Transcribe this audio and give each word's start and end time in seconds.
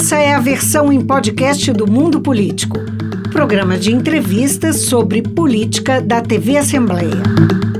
Essa 0.00 0.16
é 0.16 0.32
a 0.32 0.40
versão 0.40 0.90
em 0.90 0.98
podcast 0.98 1.70
do 1.74 1.86
Mundo 1.86 2.22
Político, 2.22 2.78
programa 3.30 3.76
de 3.76 3.94
entrevistas 3.94 4.76
sobre 4.76 5.20
política 5.20 6.00
da 6.00 6.22
TV 6.22 6.56
Assembleia. 6.56 7.22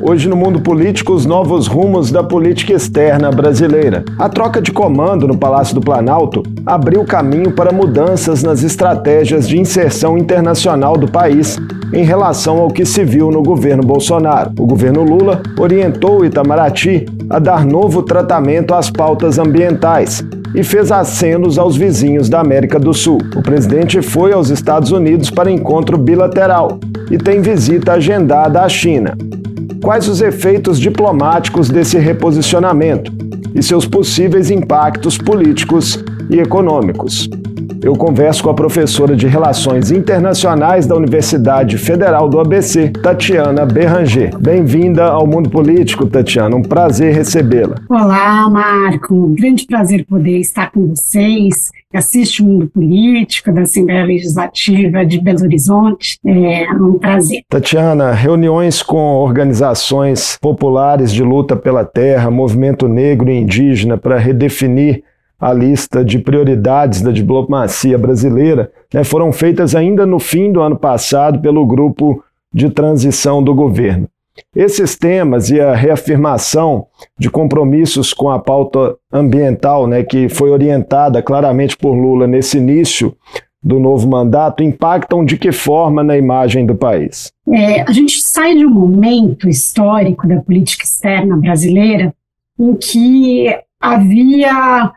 Hoje 0.02 0.28
no 0.28 0.36
mundo 0.36 0.60
político, 0.60 1.14
os 1.14 1.24
novos 1.24 1.66
rumos 1.66 2.10
da 2.10 2.22
política 2.22 2.74
externa 2.74 3.32
brasileira. 3.32 4.04
A 4.18 4.28
troca 4.28 4.60
de 4.60 4.70
comando 4.70 5.26
no 5.26 5.38
Palácio 5.38 5.74
do 5.74 5.80
Planalto 5.80 6.42
abriu 6.66 7.06
caminho 7.06 7.52
para 7.52 7.72
mudanças 7.72 8.42
nas 8.42 8.62
estratégias 8.62 9.48
de 9.48 9.58
inserção 9.58 10.18
internacional 10.18 10.98
do 10.98 11.10
país 11.10 11.58
em 11.90 12.04
relação 12.04 12.58
ao 12.58 12.68
que 12.68 12.84
se 12.84 13.02
viu 13.02 13.30
no 13.30 13.42
governo 13.42 13.82
Bolsonaro. 13.82 14.52
O 14.58 14.66
governo 14.66 15.02
Lula 15.02 15.40
orientou 15.58 16.20
o 16.20 16.24
Itamaraty 16.27 17.06
a 17.30 17.38
dar 17.38 17.64
novo 17.64 18.02
tratamento 18.02 18.74
às 18.74 18.91
pautas 18.91 19.38
ambientais 19.38 20.23
e 20.55 20.62
fez 20.62 20.91
acenos 20.91 21.59
aos 21.59 21.77
vizinhos 21.77 22.28
da 22.28 22.41
América 22.41 22.78
do 22.78 22.92
Sul. 22.92 23.19
O 23.37 23.42
presidente 23.42 24.02
foi 24.02 24.32
aos 24.32 24.50
Estados 24.50 24.90
Unidos 24.90 25.30
para 25.30 25.50
encontro 25.50 25.96
bilateral 25.96 26.78
e 27.10 27.18
tem 27.18 27.40
visita 27.40 27.92
agendada 27.92 28.62
à 28.62 28.68
China. 28.68 29.16
Quais 29.82 30.09
os 30.09 30.20
efeitos 30.20 30.78
diplomáticos 30.78 31.68
desse 31.68 31.98
reposicionamento 31.98 33.12
e 33.54 33.62
seus 33.62 33.86
possíveis 33.86 34.50
impactos 34.50 35.16
políticos 35.16 36.02
e 36.28 36.38
econômicos? 36.38 37.28
Eu 37.82 37.94
converso 37.94 38.42
com 38.42 38.50
a 38.50 38.54
professora 38.54 39.16
de 39.16 39.26
Relações 39.26 39.90
Internacionais 39.90 40.86
da 40.86 40.94
Universidade 40.94 41.78
Federal 41.78 42.28
do 42.28 42.38
ABC, 42.38 42.90
Tatiana 42.90 43.64
Berranger. 43.64 44.36
Bem-vinda 44.38 45.06
ao 45.06 45.26
Mundo 45.26 45.48
Político, 45.48 46.06
Tatiana. 46.06 46.54
Um 46.56 46.62
prazer 46.62 47.14
recebê-la. 47.14 47.76
Olá, 47.88 48.48
Marco. 48.50 49.14
Um 49.14 49.34
grande 49.34 49.66
prazer 49.66 50.04
poder 50.04 50.38
estar 50.38 50.70
com 50.70 50.88
vocês 50.88 51.70
assiste 51.92 52.40
o 52.40 52.46
Mundo 52.46 52.68
Político 52.68 53.52
da 53.52 53.62
Assembleia 53.62 54.04
Legislativa 54.04 55.04
de 55.04 55.20
Belo 55.20 55.42
Horizonte. 55.42 56.18
É 56.24 56.70
um 56.72 56.98
prazer. 56.98 57.42
Tatiana, 57.48 58.12
reuniões 58.12 58.82
com 58.82 59.16
organizações 59.16 60.38
populares 60.40 61.12
de 61.12 61.22
luta 61.22 61.56
pela 61.56 61.84
terra, 61.84 62.30
movimento 62.30 62.87
negro 62.87 63.28
e 63.28 63.38
indígena 63.38 63.98
para 63.98 64.19
redefinir 64.19 65.03
a 65.41 65.53
lista 65.53 66.05
de 66.05 66.19
prioridades 66.19 67.01
da 67.01 67.11
diplomacia 67.11 67.97
brasileira 67.97 68.71
né, 68.93 69.03
foram 69.03 69.33
feitas 69.33 69.75
ainda 69.75 70.05
no 70.05 70.19
fim 70.19 70.53
do 70.53 70.61
ano 70.61 70.77
passado 70.77 71.41
pelo 71.41 71.67
grupo 71.67 72.23
de 72.53 72.69
transição 72.69 73.43
do 73.43 73.55
governo. 73.55 74.09
Esses 74.55 74.97
temas 74.97 75.51
e 75.51 75.61
a 75.61 75.75
reafirmação 75.75 76.87
de 77.19 77.31
compromissos 77.31 78.13
com 78.13 78.31
a 78.31 78.39
pauta 78.39 78.97
ambiental, 79.13 79.87
né, 79.87 80.03
que 80.03 80.29
foi 80.29 80.51
orientada 80.51 81.23
claramente 81.23 81.77
por 81.77 81.95
Lula 81.95 82.27
nesse 82.27 82.59
início 82.59 83.17
do 83.63 83.79
novo 83.79 84.09
mandato, 84.09 84.63
impactam 84.63 85.25
de 85.25 85.37
que 85.37 85.53
forma 85.53 86.03
na 86.03 86.17
imagem 86.17 86.65
do 86.65 86.75
país? 86.75 87.31
É, 87.53 87.83
a 87.83 87.93
gente 87.93 88.21
sai 88.23 88.57
de 88.57 88.65
um 88.65 88.71
momento 88.71 89.49
histórico 89.49 90.27
da 90.27 90.41
política 90.41 90.85
externa 90.85 91.37
brasileira 91.37 92.15
em 92.59 92.75
que 92.75 93.55
havia 93.81 94.93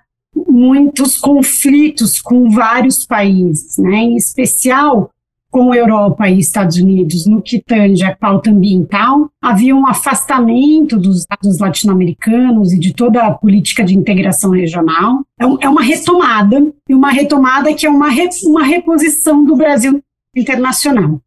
muitos 0.54 1.18
conflitos 1.18 2.22
com 2.22 2.50
vários 2.50 3.06
países, 3.06 3.78
né, 3.80 3.96
em 3.96 4.16
especial 4.16 5.09
com 5.50 5.73
Europa 5.73 6.28
e 6.28 6.40
Estados 6.40 6.78
Unidos 6.78 7.28
no 7.28 7.40
que 7.40 7.62
tange 7.62 8.04
a 8.04 8.16
pauta 8.16 8.50
ambiental, 8.50 9.30
havia 9.40 9.76
um 9.76 9.86
afastamento 9.86 10.98
dos 10.98 11.26
latino-americanos 11.59 12.74
e 12.74 12.80
de 12.80 12.92
toda 12.92 13.22
a 13.22 13.31
política 13.31 13.84
de 13.84 13.96
integração 13.96 14.50
regional. 14.50 15.22
É, 15.40 15.46
é 15.66 15.70
uma 15.70 15.84
retomada, 15.84 16.74
e 16.90 16.96
uma 16.96 17.12
retomada 17.12 17.72
que 17.72 17.86
é 17.86 17.90
uma, 17.90 18.09
re, 18.09 18.28
uma 18.46 18.64
reposição 18.64 19.46
do 19.46 19.56
Brasil 19.56 20.02
internacional. 20.36 21.22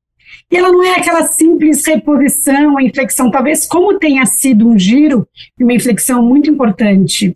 E 0.50 0.56
ela 0.56 0.72
não 0.72 0.82
é 0.82 0.96
aquela 0.96 1.22
simples 1.22 1.86
reposição, 1.86 2.80
inflexão, 2.80 3.30
talvez 3.30 3.66
como 3.68 3.96
tenha 3.96 4.26
sido 4.26 4.68
um 4.68 4.76
giro 4.76 5.26
e 5.58 5.62
uma 5.62 5.72
inflexão 5.72 6.20
muito 6.20 6.50
importante 6.50 7.32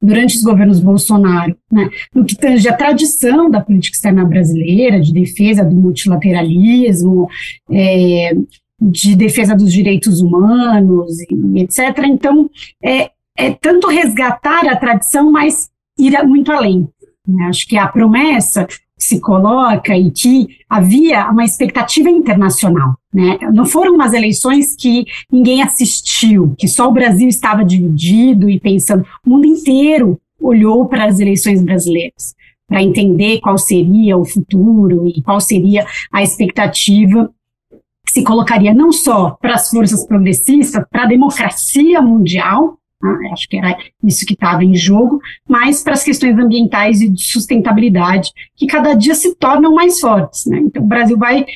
durante 0.00 0.36
os 0.36 0.42
governos 0.42 0.80
Bolsonaro, 0.80 1.56
né, 1.70 1.90
no 2.14 2.24
que 2.24 2.36
tange 2.36 2.68
a 2.68 2.76
tradição 2.76 3.50
da 3.50 3.60
política 3.60 3.96
externa 3.96 4.24
brasileira, 4.24 5.00
de 5.00 5.12
defesa 5.12 5.64
do 5.64 5.74
multilateralismo, 5.74 7.28
é, 7.70 8.32
de 8.80 9.16
defesa 9.16 9.56
dos 9.56 9.72
direitos 9.72 10.20
humanos, 10.20 11.18
e, 11.20 11.60
etc. 11.60 11.80
Então, 12.04 12.48
é, 12.82 13.10
é 13.36 13.50
tanto 13.52 13.88
resgatar 13.88 14.66
a 14.66 14.76
tradição, 14.76 15.32
mas 15.32 15.68
ir 15.98 16.22
muito 16.24 16.52
além. 16.52 16.88
Né? 17.26 17.44
Acho 17.44 17.66
que 17.66 17.76
a 17.76 17.88
promessa 17.88 18.66
se 18.98 19.20
coloca 19.20 19.96
e 19.96 20.10
que 20.10 20.48
havia 20.68 21.30
uma 21.30 21.44
expectativa 21.44 22.10
internacional. 22.10 22.94
Né? 23.12 23.38
Não 23.52 23.64
foram 23.64 23.94
umas 23.94 24.12
eleições 24.12 24.74
que 24.76 25.06
ninguém 25.30 25.62
assistiu, 25.62 26.54
que 26.58 26.66
só 26.66 26.88
o 26.88 26.92
Brasil 26.92 27.28
estava 27.28 27.64
dividido 27.64 28.50
e 28.50 28.58
pensando. 28.58 29.06
O 29.24 29.30
mundo 29.30 29.46
inteiro 29.46 30.20
olhou 30.40 30.86
para 30.86 31.06
as 31.06 31.20
eleições 31.20 31.62
brasileiras 31.62 32.34
para 32.68 32.82
entender 32.82 33.40
qual 33.40 33.56
seria 33.56 34.16
o 34.16 34.26
futuro 34.26 35.08
e 35.08 35.22
qual 35.22 35.40
seria 35.40 35.86
a 36.12 36.22
expectativa 36.22 37.30
que 38.06 38.12
se 38.12 38.22
colocaria 38.22 38.74
não 38.74 38.92
só 38.92 39.30
para 39.40 39.54
as 39.54 39.70
forças 39.70 40.06
progressistas, 40.06 40.84
para 40.90 41.04
a 41.04 41.08
democracia 41.08 42.02
mundial? 42.02 42.78
Acho 43.32 43.48
que 43.48 43.56
era 43.56 43.78
isso 44.02 44.26
que 44.26 44.34
estava 44.34 44.64
em 44.64 44.74
jogo, 44.74 45.20
mas 45.48 45.82
para 45.82 45.92
as 45.92 46.02
questões 46.02 46.36
ambientais 46.36 47.00
e 47.00 47.08
de 47.08 47.22
sustentabilidade, 47.22 48.32
que 48.56 48.66
cada 48.66 48.94
dia 48.94 49.14
se 49.14 49.36
tornam 49.36 49.74
mais 49.74 50.00
fortes. 50.00 50.46
Né? 50.46 50.58
Então, 50.58 50.82
o 50.82 50.86
Brasil 50.86 51.16
vai 51.16 51.46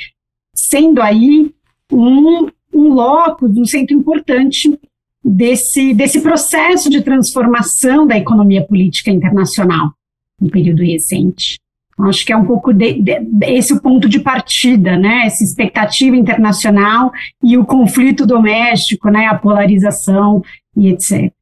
sendo 0.54 1.02
aí 1.02 1.52
um, 1.90 2.48
um 2.72 2.94
locus, 2.94 3.56
um 3.56 3.64
centro 3.64 3.96
importante 3.96 4.78
desse, 5.24 5.92
desse 5.94 6.20
processo 6.20 6.88
de 6.88 7.02
transformação 7.02 8.06
da 8.06 8.16
economia 8.16 8.64
política 8.64 9.10
internacional 9.10 9.92
no 10.40 10.48
período 10.48 10.82
recente. 10.82 11.58
Acho 12.04 12.24
que 12.24 12.32
é 12.32 12.36
um 12.36 12.44
pouco 12.44 12.72
de, 12.72 13.00
de, 13.00 13.20
esse 13.42 13.72
o 13.72 13.80
ponto 13.80 14.08
de 14.08 14.20
partida, 14.20 14.96
né? 14.96 15.22
Essa 15.26 15.44
expectativa 15.44 16.16
internacional 16.16 17.12
e 17.42 17.56
o 17.56 17.64
conflito 17.64 18.26
doméstico, 18.26 19.08
né? 19.08 19.26
A 19.26 19.34
polarização 19.34 20.42
e 20.76 20.88
etc. 20.88 21.32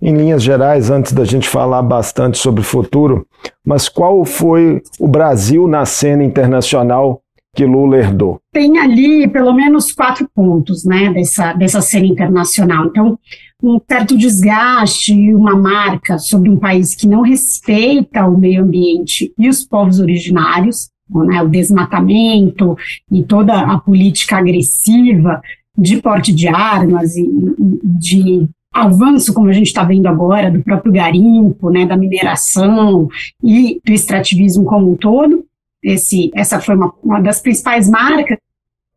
Em 0.00 0.16
linhas 0.16 0.42
gerais, 0.42 0.90
antes 0.90 1.12
da 1.12 1.24
gente 1.24 1.48
falar 1.48 1.82
bastante 1.82 2.38
sobre 2.38 2.60
o 2.60 2.64
futuro, 2.64 3.26
mas 3.66 3.88
qual 3.88 4.24
foi 4.24 4.80
o 4.98 5.08
Brasil 5.08 5.66
na 5.66 5.84
cena 5.84 6.22
internacional 6.22 7.20
que 7.54 7.64
Lula 7.64 7.96
herdou? 7.96 8.40
Tem 8.52 8.78
ali 8.78 9.26
pelo 9.26 9.52
menos 9.52 9.90
quatro 9.90 10.28
pontos 10.32 10.84
né, 10.84 11.12
dessa, 11.12 11.52
dessa 11.52 11.80
cena 11.80 12.06
internacional. 12.06 12.86
Então, 12.86 13.18
um 13.62 13.80
certo 13.88 14.16
desgaste 14.16 15.12
e 15.12 15.34
uma 15.34 15.56
marca 15.56 16.18
sobre 16.18 16.48
um 16.48 16.56
país 16.56 16.94
que 16.94 17.08
não 17.08 17.22
respeita 17.22 18.26
o 18.26 18.38
meio 18.38 18.62
ambiente 18.62 19.32
e 19.36 19.48
os 19.48 19.64
povos 19.64 19.98
originários, 19.98 20.90
né, 21.10 21.42
o 21.42 21.48
desmatamento 21.48 22.76
e 23.10 23.22
toda 23.24 23.60
a 23.60 23.78
política 23.78 24.38
agressiva 24.38 25.42
de 25.76 26.00
porte 26.00 26.32
de 26.32 26.48
armas 26.48 27.16
e 27.16 27.26
de 27.84 28.48
avanço, 28.72 29.32
como 29.32 29.48
a 29.48 29.52
gente 29.52 29.68
está 29.68 29.82
vendo 29.82 30.06
agora, 30.06 30.50
do 30.50 30.62
próprio 30.62 30.92
garimpo, 30.92 31.70
né, 31.70 31.86
da 31.86 31.96
mineração 31.96 33.08
e 33.42 33.80
do 33.84 33.92
extrativismo 33.92 34.64
como 34.64 34.92
um 34.92 34.96
todo. 34.96 35.44
Esse, 35.82 36.30
essa 36.34 36.60
foi 36.60 36.76
uma, 36.76 36.92
uma 37.02 37.20
das 37.20 37.40
principais 37.40 37.88
marcas 37.88 38.38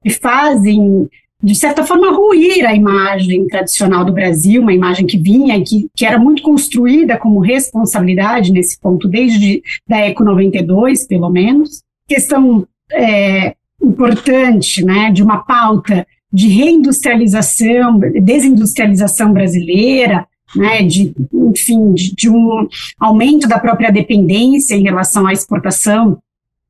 que 0.03 0.09
fazem, 0.09 1.07
de 1.43 1.55
certa 1.55 1.83
forma, 1.83 2.11
ruir 2.11 2.65
a 2.65 2.75
imagem 2.75 3.47
tradicional 3.47 4.05
do 4.05 4.13
Brasil, 4.13 4.61
uma 4.61 4.73
imagem 4.73 5.07
que 5.07 5.17
vinha 5.17 5.57
e 5.57 5.63
que, 5.63 5.87
que 5.95 6.05
era 6.05 6.19
muito 6.19 6.43
construída 6.43 7.17
como 7.17 7.39
responsabilidade 7.39 8.51
nesse 8.51 8.79
ponto, 8.79 9.07
desde 9.07 9.63
da 9.87 9.97
ECO 10.07 10.23
92, 10.23 11.07
pelo 11.07 11.29
menos. 11.29 11.81
Questão 12.07 12.67
é, 12.91 13.55
importante 13.81 14.85
né, 14.85 15.11
de 15.11 15.23
uma 15.23 15.39
pauta 15.39 16.05
de 16.31 16.47
reindustrialização, 16.47 17.99
desindustrialização 17.99 19.33
brasileira, 19.33 20.27
né, 20.55 20.83
de, 20.83 21.13
enfim, 21.33 21.93
de, 21.93 22.15
de, 22.15 22.29
um 22.29 22.67
aumento 22.99 23.47
da 23.47 23.57
própria 23.57 23.91
dependência 23.91 24.75
em 24.75 24.83
relação 24.83 25.25
à 25.25 25.33
exportação 25.33 26.19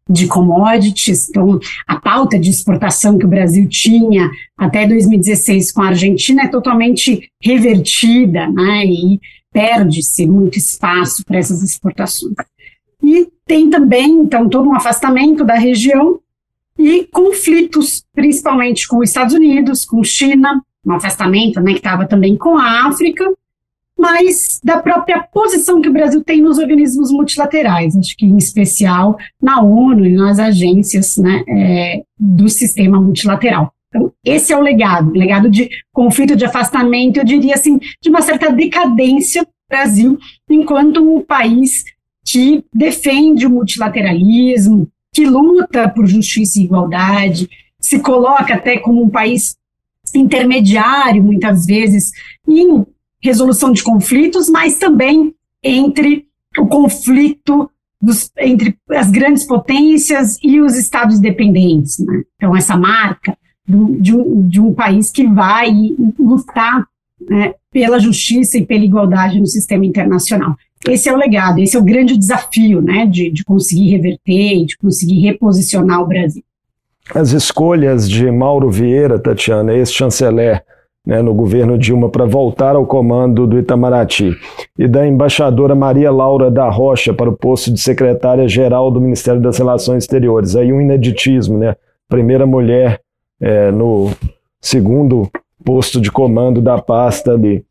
de 0.09 0.27
commodities. 0.27 1.29
Então, 1.29 1.59
a 1.87 1.99
pauta 1.99 2.39
de 2.39 2.49
exportação 2.49 3.17
que 3.17 3.25
o 3.25 3.29
Brasil 3.29 3.67
tinha 3.69 4.29
até 4.57 4.87
2016 4.87 5.71
com 5.71 5.81
a 5.81 5.87
Argentina 5.87 6.43
é 6.43 6.47
totalmente 6.47 7.29
revertida, 7.41 8.47
né, 8.47 8.85
e 8.85 9.19
perde-se 9.51 10.25
muito 10.25 10.57
espaço 10.57 11.25
para 11.25 11.37
essas 11.37 11.61
exportações. 11.61 12.35
E 13.03 13.27
tem 13.45 13.69
também, 13.69 14.09
então, 14.11 14.47
todo 14.47 14.69
um 14.69 14.75
afastamento 14.75 15.43
da 15.43 15.55
região 15.55 16.19
e 16.77 17.05
conflitos, 17.11 18.03
principalmente 18.13 18.87
com 18.87 18.99
os 18.99 19.09
Estados 19.09 19.33
Unidos, 19.33 19.85
com 19.85 20.03
China, 20.03 20.61
um 20.85 20.93
afastamento 20.93 21.59
né, 21.59 21.73
que 21.73 21.79
estava 21.79 22.07
também 22.07 22.37
com 22.37 22.57
a 22.57 22.87
África, 22.87 23.25
mas 24.01 24.59
da 24.63 24.81
própria 24.81 25.21
posição 25.21 25.79
que 25.79 25.87
o 25.87 25.93
Brasil 25.93 26.23
tem 26.23 26.41
nos 26.41 26.57
organismos 26.57 27.11
multilaterais, 27.11 27.95
acho 27.95 28.17
que 28.17 28.25
em 28.25 28.35
especial 28.35 29.15
na 29.39 29.61
ONU 29.61 30.03
e 30.03 30.15
nas 30.15 30.39
agências 30.39 31.17
né, 31.17 31.43
é, 31.47 32.01
do 32.17 32.49
sistema 32.49 32.99
multilateral. 32.99 33.71
Então, 33.89 34.11
esse 34.25 34.51
é 34.51 34.57
o 34.57 34.61
legado, 34.61 35.11
legado 35.11 35.51
de 35.51 35.69
conflito, 35.93 36.35
de 36.35 36.45
afastamento, 36.45 37.17
eu 37.17 37.23
diria 37.23 37.53
assim, 37.53 37.77
de 38.01 38.09
uma 38.09 38.23
certa 38.23 38.51
decadência 38.51 39.43
do 39.43 39.49
Brasil, 39.69 40.17
enquanto 40.49 40.99
um 40.99 41.21
país 41.21 41.83
que 42.25 42.63
defende 42.73 43.45
o 43.45 43.51
multilateralismo, 43.51 44.87
que 45.13 45.25
luta 45.25 45.87
por 45.89 46.07
justiça 46.07 46.59
e 46.59 46.63
igualdade, 46.63 47.47
se 47.79 47.99
coloca 47.99 48.55
até 48.55 48.79
como 48.79 49.03
um 49.03 49.09
país 49.09 49.55
intermediário, 50.15 51.21
muitas 51.21 51.67
vezes, 51.67 52.11
em 52.47 52.83
resolução 53.21 53.71
de 53.71 53.83
conflitos, 53.83 54.49
mas 54.49 54.77
também 54.77 55.33
entre 55.63 56.25
o 56.57 56.67
conflito 56.67 57.69
dos, 58.01 58.31
entre 58.39 58.75
as 58.89 59.11
grandes 59.11 59.45
potências 59.45 60.37
e 60.43 60.59
os 60.59 60.75
estados 60.75 61.19
dependentes. 61.19 61.99
Né? 61.99 62.23
Então, 62.35 62.55
essa 62.55 62.75
marca 62.75 63.37
do, 63.67 63.95
de, 64.01 64.15
um, 64.15 64.47
de, 64.47 64.59
um, 64.59 64.73
país 64.73 65.11
que 65.11 65.25
vai 65.27 65.71
lutar 66.19 66.85
né, 67.29 67.53
pela 67.71 67.99
justiça 67.99 68.57
e 68.57 68.65
pela 68.65 68.83
igualdade 68.83 69.39
no 69.39 69.45
sistema 69.45 69.85
internacional. 69.85 70.55
Esse 70.87 71.09
é 71.09 71.13
o 71.13 71.17
legado, 71.17 71.59
esse 71.59 71.77
é 71.77 71.79
o 71.79 71.83
grande 71.83 72.17
desafio 72.17 72.81
né, 72.81 73.05
de, 73.05 73.29
de 73.29 73.43
conseguir 73.45 73.91
reverter, 73.91 74.65
de 74.65 74.77
conseguir 74.77 75.19
reposicionar 75.19 76.01
o 76.01 76.07
Brasil. 76.07 76.43
As 77.13 77.31
escolhas 77.33 78.09
de 78.09 78.31
Mauro 78.31 78.71
Vieira, 78.71 79.19
Tatiana, 79.19 79.73
ex-chanceler, 79.73 80.63
né, 81.05 81.21
no 81.21 81.33
governo 81.33 81.77
Dilma 81.77 82.09
para 82.09 82.25
voltar 82.25 82.75
ao 82.75 82.85
comando 82.85 83.47
do 83.47 83.57
Itamaraty, 83.57 84.35
e 84.77 84.87
da 84.87 85.05
embaixadora 85.05 85.75
Maria 85.75 86.11
Laura 86.11 86.51
da 86.51 86.69
Rocha 86.69 87.13
para 87.13 87.29
o 87.29 87.35
posto 87.35 87.71
de 87.71 87.79
secretária-geral 87.79 88.91
do 88.91 89.01
Ministério 89.01 89.41
das 89.41 89.57
Relações 89.57 90.03
Exteriores. 90.03 90.55
Aí 90.55 90.71
um 90.71 90.81
ineditismo, 90.81 91.57
né? 91.57 91.75
Primeira 92.07 92.45
mulher 92.45 92.99
é, 93.39 93.71
no 93.71 94.11
segundo 94.59 95.29
posto 95.63 95.99
de 95.99 96.11
comando 96.11 96.61
da 96.61 96.79
pasta 96.79 97.31
ali. 97.31 97.63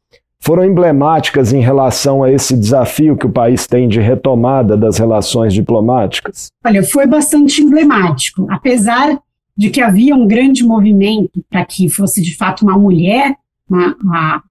Foram 0.43 0.65
emblemáticas 0.65 1.53
em 1.53 1.61
relação 1.61 2.23
a 2.25 2.33
esse 2.33 2.57
desafio 2.57 3.17
que 3.17 3.27
o 3.27 3.31
país 3.31 3.67
tem 3.67 3.87
de 3.87 4.01
retomada 4.01 4.75
das 4.75 4.99
relações 4.99 5.53
diplomáticas? 5.53 6.51
Olha, 6.65 6.83
foi 6.83 7.07
bastante 7.07 7.63
emblemático. 7.63 8.47
Apesar 8.51 9.21
de 9.61 9.69
que 9.69 9.83
havia 9.83 10.17
um 10.17 10.27
grande 10.27 10.65
movimento 10.65 11.45
para 11.51 11.67
que 11.67 11.87
fosse 11.91 12.23
de 12.23 12.35
fato 12.35 12.63
uma 12.63 12.79
mulher 12.79 13.37
uma, 13.69 13.95
uma, 14.03 14.43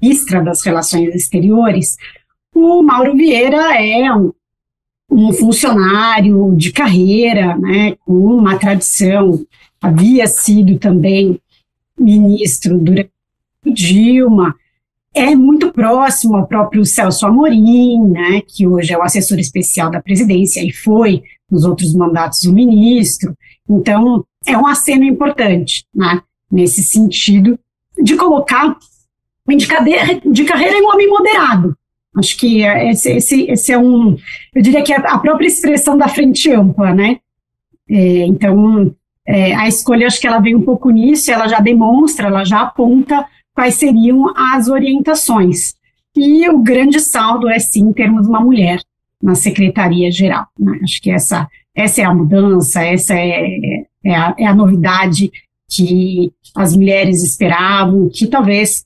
ministra 0.00 0.42
das 0.42 0.60
Relações 0.66 1.14
Exteriores, 1.14 1.96
o 2.52 2.82
Mauro 2.82 3.16
Vieira 3.16 3.80
é 3.80 4.12
um, 4.12 4.32
um 5.08 5.32
funcionário 5.32 6.52
de 6.56 6.72
carreira, 6.72 7.56
né, 7.56 7.94
com 8.04 8.12
uma 8.12 8.58
tradição, 8.58 9.46
havia 9.80 10.26
sido 10.26 10.80
também 10.80 11.40
ministro 11.96 12.78
durante 12.78 13.12
Dilma, 13.64 14.56
é 15.14 15.36
muito 15.36 15.72
próximo 15.72 16.34
ao 16.34 16.48
próprio 16.48 16.84
Celso 16.84 17.24
Amorim, 17.24 18.02
né, 18.08 18.42
que 18.44 18.66
hoje 18.66 18.92
é 18.92 18.98
o 18.98 19.02
assessor 19.02 19.38
especial 19.38 19.92
da 19.92 20.02
presidência 20.02 20.60
e 20.60 20.72
foi 20.72 21.22
nos 21.48 21.64
outros 21.64 21.94
mandatos 21.94 22.42
o 22.42 22.52
ministro. 22.52 23.32
Então, 23.68 24.24
é 24.46 24.56
um 24.56 24.66
aceno 24.66 25.04
importante, 25.04 25.84
né, 25.94 26.20
nesse 26.50 26.82
sentido, 26.82 27.58
de 28.02 28.16
colocar 28.16 28.76
de, 29.46 30.30
de 30.30 30.44
carreira 30.44 30.76
em 30.76 30.82
um 30.82 30.88
homem 30.88 31.08
moderado. 31.08 31.76
Acho 32.16 32.36
que 32.36 32.62
esse, 32.62 33.10
esse, 33.12 33.42
esse 33.50 33.72
é 33.72 33.78
um, 33.78 34.16
eu 34.54 34.62
diria 34.62 34.82
que 34.82 34.92
é 34.92 34.96
a 34.96 35.18
própria 35.18 35.46
expressão 35.46 35.96
da 35.96 36.08
frente 36.08 36.50
ampla, 36.52 36.94
né? 36.94 37.18
É, 37.88 38.26
então, 38.26 38.94
é, 39.26 39.54
a 39.54 39.66
escolha, 39.66 40.06
acho 40.06 40.20
que 40.20 40.26
ela 40.26 40.40
vem 40.40 40.54
um 40.54 40.62
pouco 40.62 40.90
nisso, 40.90 41.30
ela 41.30 41.48
já 41.48 41.58
demonstra, 41.58 42.28
ela 42.28 42.44
já 42.44 42.62
aponta 42.62 43.26
quais 43.54 43.74
seriam 43.74 44.32
as 44.36 44.68
orientações. 44.68 45.74
E 46.14 46.48
o 46.50 46.58
grande 46.58 47.00
saldo 47.00 47.48
é, 47.48 47.58
sim, 47.58 47.92
termos 47.92 48.26
uma 48.26 48.40
mulher 48.40 48.80
na 49.22 49.34
secretaria-geral. 49.34 50.46
Né? 50.58 50.80
Acho 50.82 51.00
que 51.00 51.10
essa 51.10 51.48
essa 51.74 52.02
é 52.02 52.04
a 52.04 52.14
mudança, 52.14 52.82
essa 52.84 53.14
é, 53.14 53.84
é, 54.04 54.14
a, 54.14 54.34
é 54.38 54.46
a 54.46 54.54
novidade 54.54 55.30
que 55.68 56.32
as 56.54 56.76
mulheres 56.76 57.22
esperavam, 57.22 58.10
que 58.12 58.26
talvez 58.26 58.84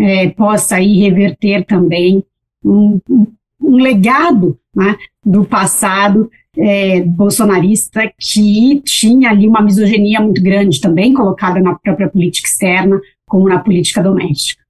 é, 0.00 0.28
possa 0.30 0.76
aí 0.76 1.00
reverter 1.00 1.64
também 1.64 2.22
um, 2.64 3.00
um, 3.08 3.26
um 3.60 3.76
legado 3.76 4.58
né, 4.74 4.96
do 5.24 5.44
passado 5.44 6.30
é, 6.56 7.02
bolsonarista 7.02 8.10
que 8.18 8.80
tinha 8.84 9.30
ali 9.30 9.46
uma 9.46 9.62
misoginia 9.62 10.20
muito 10.20 10.42
grande 10.42 10.80
também 10.80 11.12
colocada 11.12 11.60
na 11.60 11.74
própria 11.74 12.08
política 12.08 12.48
externa 12.48 13.00
como 13.26 13.48
na 13.48 13.58
política 13.58 14.02
doméstica. 14.02 14.62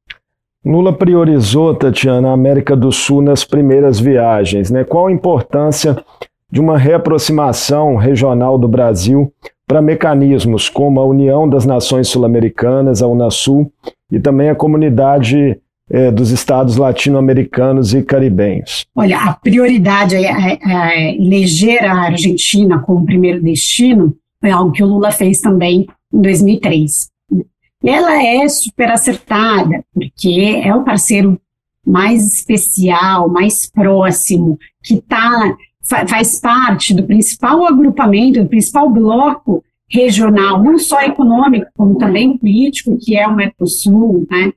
Lula 0.64 0.92
priorizou, 0.92 1.74
Tatiana, 1.74 2.30
a 2.30 2.32
América 2.32 2.74
do 2.74 2.90
Sul 2.90 3.22
nas 3.22 3.44
primeiras 3.44 4.00
viagens. 4.00 4.68
Né? 4.68 4.82
Qual 4.82 5.06
a 5.06 5.12
importância 5.12 5.96
de 6.50 6.60
uma 6.60 6.78
reaproximação 6.78 7.96
regional 7.96 8.58
do 8.58 8.68
Brasil 8.68 9.32
para 9.66 9.82
mecanismos 9.82 10.68
como 10.68 11.00
a 11.00 11.04
União 11.04 11.48
das 11.48 11.66
Nações 11.66 12.08
Sul-Americanas, 12.08 13.02
a 13.02 13.08
Unasul, 13.08 13.70
e 14.10 14.20
também 14.20 14.48
a 14.48 14.54
Comunidade 14.54 15.60
é, 15.90 16.10
dos 16.10 16.30
Estados 16.30 16.76
Latino-Americanos 16.76 17.94
e 17.94 18.02
Caribenhos? 18.02 18.86
Olha, 18.94 19.18
a 19.18 19.34
prioridade 19.34 20.14
é, 20.14 20.20
é, 20.22 20.58
é 20.64 21.16
eleger 21.16 21.84
a 21.84 22.02
Argentina 22.02 22.78
como 22.78 23.04
primeiro 23.04 23.42
destino 23.42 24.16
é 24.42 24.50
algo 24.50 24.72
que 24.72 24.82
o 24.82 24.86
Lula 24.86 25.10
fez 25.10 25.40
também 25.40 25.86
em 26.12 26.20
2003. 26.20 27.10
Ela 27.84 28.22
é 28.22 28.48
super 28.48 28.90
acertada, 28.90 29.84
porque 29.92 30.62
é 30.64 30.74
o 30.74 30.84
parceiro 30.84 31.40
mais 31.84 32.34
especial, 32.34 33.28
mais 33.28 33.70
próximo, 33.70 34.58
que 34.82 34.94
está 34.94 35.56
faz 35.88 36.40
parte 36.40 36.94
do 36.94 37.04
principal 37.04 37.66
agrupamento, 37.66 38.42
do 38.42 38.48
principal 38.48 38.90
bloco 38.90 39.62
regional, 39.88 40.62
não 40.62 40.78
só 40.78 41.00
econômico, 41.02 41.66
como 41.76 41.96
também 41.96 42.36
político, 42.36 42.98
que 43.00 43.16
é 43.16 43.26
o 43.26 43.34
Mercosul, 43.34 44.26
né? 44.30 44.52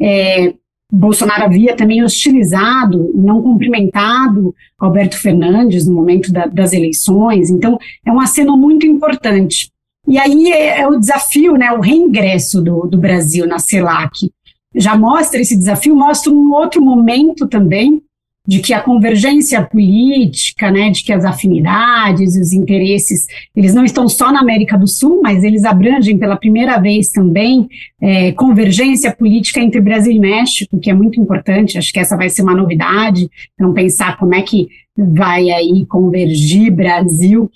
É, 0.00 0.54
Bolsonaro 0.92 1.44
havia 1.44 1.74
também 1.74 2.04
hostilizado, 2.04 3.10
não 3.14 3.40
cumprimentado 3.40 4.54
Alberto 4.78 5.16
Fernandes 5.16 5.86
no 5.86 5.94
momento 5.94 6.30
da, 6.30 6.44
das 6.44 6.74
eleições, 6.74 7.48
então 7.48 7.78
é 8.04 8.12
um 8.12 8.20
aceno 8.20 8.56
muito 8.58 8.86
importante. 8.86 9.70
E 10.06 10.18
aí 10.18 10.52
é, 10.52 10.80
é 10.80 10.86
o 10.86 10.98
desafio, 10.98 11.54
né, 11.54 11.72
o 11.72 11.80
reingresso 11.80 12.60
do, 12.60 12.86
do 12.86 12.98
Brasil 12.98 13.46
na 13.46 13.58
CELAC. 13.58 14.30
Já 14.74 14.96
mostra 14.96 15.40
esse 15.40 15.56
desafio, 15.56 15.96
mostra 15.96 16.30
um 16.30 16.52
outro 16.52 16.82
momento 16.82 17.46
também 17.46 18.02
de 18.46 18.60
que 18.60 18.74
a 18.74 18.80
convergência 18.80 19.62
política, 19.62 20.70
né, 20.70 20.90
de 20.90 21.04
que 21.04 21.12
as 21.12 21.24
afinidades, 21.24 22.36
os 22.36 22.52
interesses, 22.52 23.26
eles 23.54 23.72
não 23.72 23.84
estão 23.84 24.08
só 24.08 24.32
na 24.32 24.40
América 24.40 24.76
do 24.76 24.88
Sul, 24.88 25.20
mas 25.22 25.44
eles 25.44 25.64
abrangem 25.64 26.18
pela 26.18 26.36
primeira 26.36 26.78
vez 26.78 27.10
também 27.10 27.68
é, 28.00 28.32
convergência 28.32 29.14
política 29.14 29.60
entre 29.60 29.80
Brasil 29.80 30.12
e 30.12 30.18
México, 30.18 30.78
que 30.78 30.90
é 30.90 30.94
muito 30.94 31.20
importante, 31.20 31.78
acho 31.78 31.92
que 31.92 32.00
essa 32.00 32.16
vai 32.16 32.28
ser 32.28 32.42
uma 32.42 32.54
novidade, 32.54 33.30
então 33.54 33.72
pensar 33.72 34.18
como 34.18 34.34
é 34.34 34.42
que 34.42 34.68
vai 34.96 35.50
aí 35.50 35.86
convergir 35.86 36.72
Brasil 36.72 37.48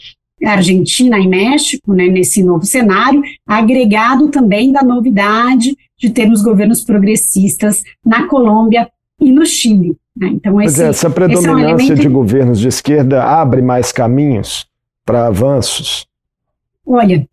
Argentina 0.45 1.19
e 1.19 1.26
México, 1.26 1.95
né, 1.95 2.07
nesse 2.09 2.43
novo 2.43 2.64
cenário, 2.64 3.23
agregado 3.47 4.28
também 4.28 4.71
da 4.71 4.83
novidade 4.83 5.76
de 5.99 6.11
termos 6.11 6.43
governos 6.43 6.85
progressistas 6.85 7.83
na 8.05 8.28
Colômbia 8.28 8.88
e 9.21 9.33
no 9.33 9.47
Chile. 9.47 9.97
Né? 10.17 10.29
Então, 10.29 10.61
esse, 10.63 10.83
é, 10.83 10.89
essa 10.89 11.11
predominância 11.11 11.51
é 11.51 11.55
um 11.55 11.59
elemento... 11.59 12.01
de 12.01 12.09
governos 12.09 12.59
de 12.59 12.69
esquerda 12.69 13.23
abre 13.23 13.61
mais 13.61 13.93
caminhos 13.93 14.67
para 15.05 15.27
avanços? 15.27 16.07
Olha, 16.85 17.27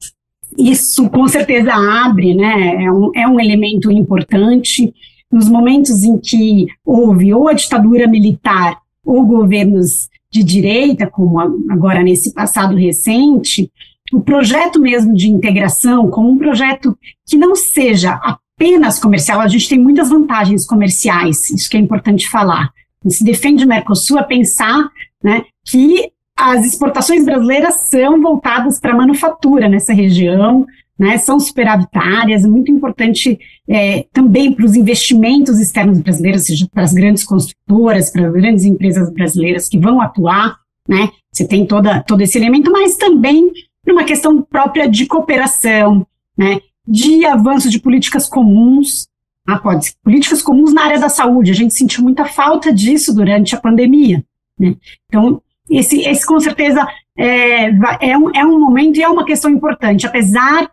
isso 0.58 1.10
com 1.10 1.28
certeza 1.28 1.72
abre, 1.74 2.36
né? 2.36 2.84
É 2.84 2.92
um, 2.92 3.12
é 3.16 3.28
um 3.28 3.40
elemento 3.40 3.92
importante. 3.92 4.94
Nos 5.32 5.50
momentos 5.50 6.04
em 6.04 6.18
que 6.18 6.68
houve 6.86 7.34
ou 7.34 7.48
a 7.48 7.54
ditadura 7.54 8.08
militar 8.08 8.78
ou 9.04 9.26
governos 9.26 10.10
de 10.30 10.44
direita, 10.44 11.08
como 11.08 11.40
agora 11.70 12.04
nesse 12.04 12.34
passado 12.34 12.76
recente, 12.76 13.72
o 14.12 14.22
projeto 14.22 14.80
mesmo 14.80 15.14
de 15.14 15.30
integração, 15.30 16.10
como 16.10 16.30
um 16.30 16.38
projeto 16.38 16.98
que 17.26 17.38
não 17.38 17.56
seja 17.56 18.20
apenas 18.56 19.00
comercial, 19.00 19.42
a 19.42 19.48
gente 19.48 19.68
tem 19.68 19.80
muitas 19.80 20.10
vantagens 20.10 20.66
comerciais, 20.66 21.50
isso 21.50 21.70
que 21.70 21.78
é 21.78 21.80
importante 21.80 22.30
falar. 22.30 22.72
Se 23.08 23.24
defende 23.24 23.66
o 23.66 23.68
Mercosul 23.68 24.18
a 24.18 24.24
pensar 24.24 24.90
né, 25.24 25.44
que 25.66 26.12
as 26.38 26.66
exportações 26.66 27.26
brasileiras 27.26 27.90
são 27.90 28.22
voltadas 28.22 28.80
para 28.80 28.94
a 28.94 28.98
manufatura 28.98 29.68
nessa 29.68 29.94
região, 29.94 30.66
né, 30.98 31.18
são 31.18 31.40
superavitárias, 31.40 32.46
é 32.46 32.48
muito 32.48 32.72
importante 32.72 33.40
é, 33.68 34.06
também 34.14 34.54
para 34.54 34.66
os 34.66 34.76
investimentos 34.76 35.60
externos 35.60 36.00
brasileiros, 36.00 36.46
seja, 36.46 36.68
para 36.72 36.84
as 36.84 36.94
grandes 36.94 37.24
construtoras, 37.24 38.12
para 38.12 38.28
as 38.28 38.34
grandes 38.34 38.64
empresas 38.64 39.12
brasileiras 39.12 39.68
que 39.68 39.78
vão 39.78 40.00
atuar, 40.02 40.58
né, 40.88 41.10
você 41.32 41.48
tem 41.48 41.66
toda, 41.66 42.02
todo 42.04 42.22
esse 42.22 42.38
elemento, 42.38 42.72
mas 42.72 42.96
também 42.96 43.52
numa 43.86 44.04
questão 44.04 44.42
própria 44.42 44.88
de 44.88 45.06
cooperação, 45.06 46.06
né, 46.38 46.60
de 46.88 47.26
avanço 47.26 47.70
de 47.70 47.80
políticas 47.80 48.28
comuns, 48.28 49.08
ah, 49.48 49.58
pode 49.58 49.94
políticas 50.04 50.42
comuns 50.42 50.74
na 50.74 50.86
área 50.86 51.00
da 51.00 51.10
saúde, 51.10 51.52
a 51.52 51.56
gente 51.56 51.74
sentiu 51.74 52.04
muita 52.04 52.26
falta 52.26 52.74
disso 52.74 53.14
durante 53.14 53.56
a 53.56 53.60
pandemia, 53.60 54.24
né, 54.60 54.76
então 55.08 55.42
esse, 55.70 56.02
esse 56.02 56.26
com 56.26 56.40
certeza 56.40 56.86
é, 57.18 57.70
é, 58.02 58.18
um, 58.18 58.30
é 58.36 58.46
um 58.46 58.60
momento 58.60 58.98
e 58.98 59.04
é 59.04 59.10
uma 59.10 59.26
questão 59.26 59.50
importante, 59.50 60.06
apesar 60.06 60.70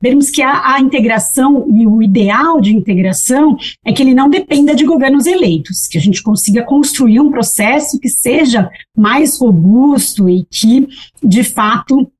vermos 0.00 0.30
que 0.30 0.40
a, 0.42 0.74
a, 0.74 0.80
integração 0.80 1.66
e 1.68 1.86
o 1.86 2.00
ideal 2.02 2.60
de 2.60 2.74
integração 2.74 3.56
é 3.84 3.92
que 3.92 4.02
ele 4.02 4.14
não 4.14 4.30
dependa 4.30 4.74
de 4.74 4.84
governos 4.84 5.26
eleitos, 5.26 5.86
que 5.86 5.98
a 5.98 6.00
gente 6.00 6.22
consiga 6.22 6.62
construir 6.62 7.20
um 7.20 7.30
processo 7.30 7.98
que 7.98 8.08
seja 8.08 8.70
mais 8.96 9.40
robusto 9.40 10.28
e 10.28 10.44
que, 10.44 10.86
de 11.22 11.42
fato, 11.42 12.10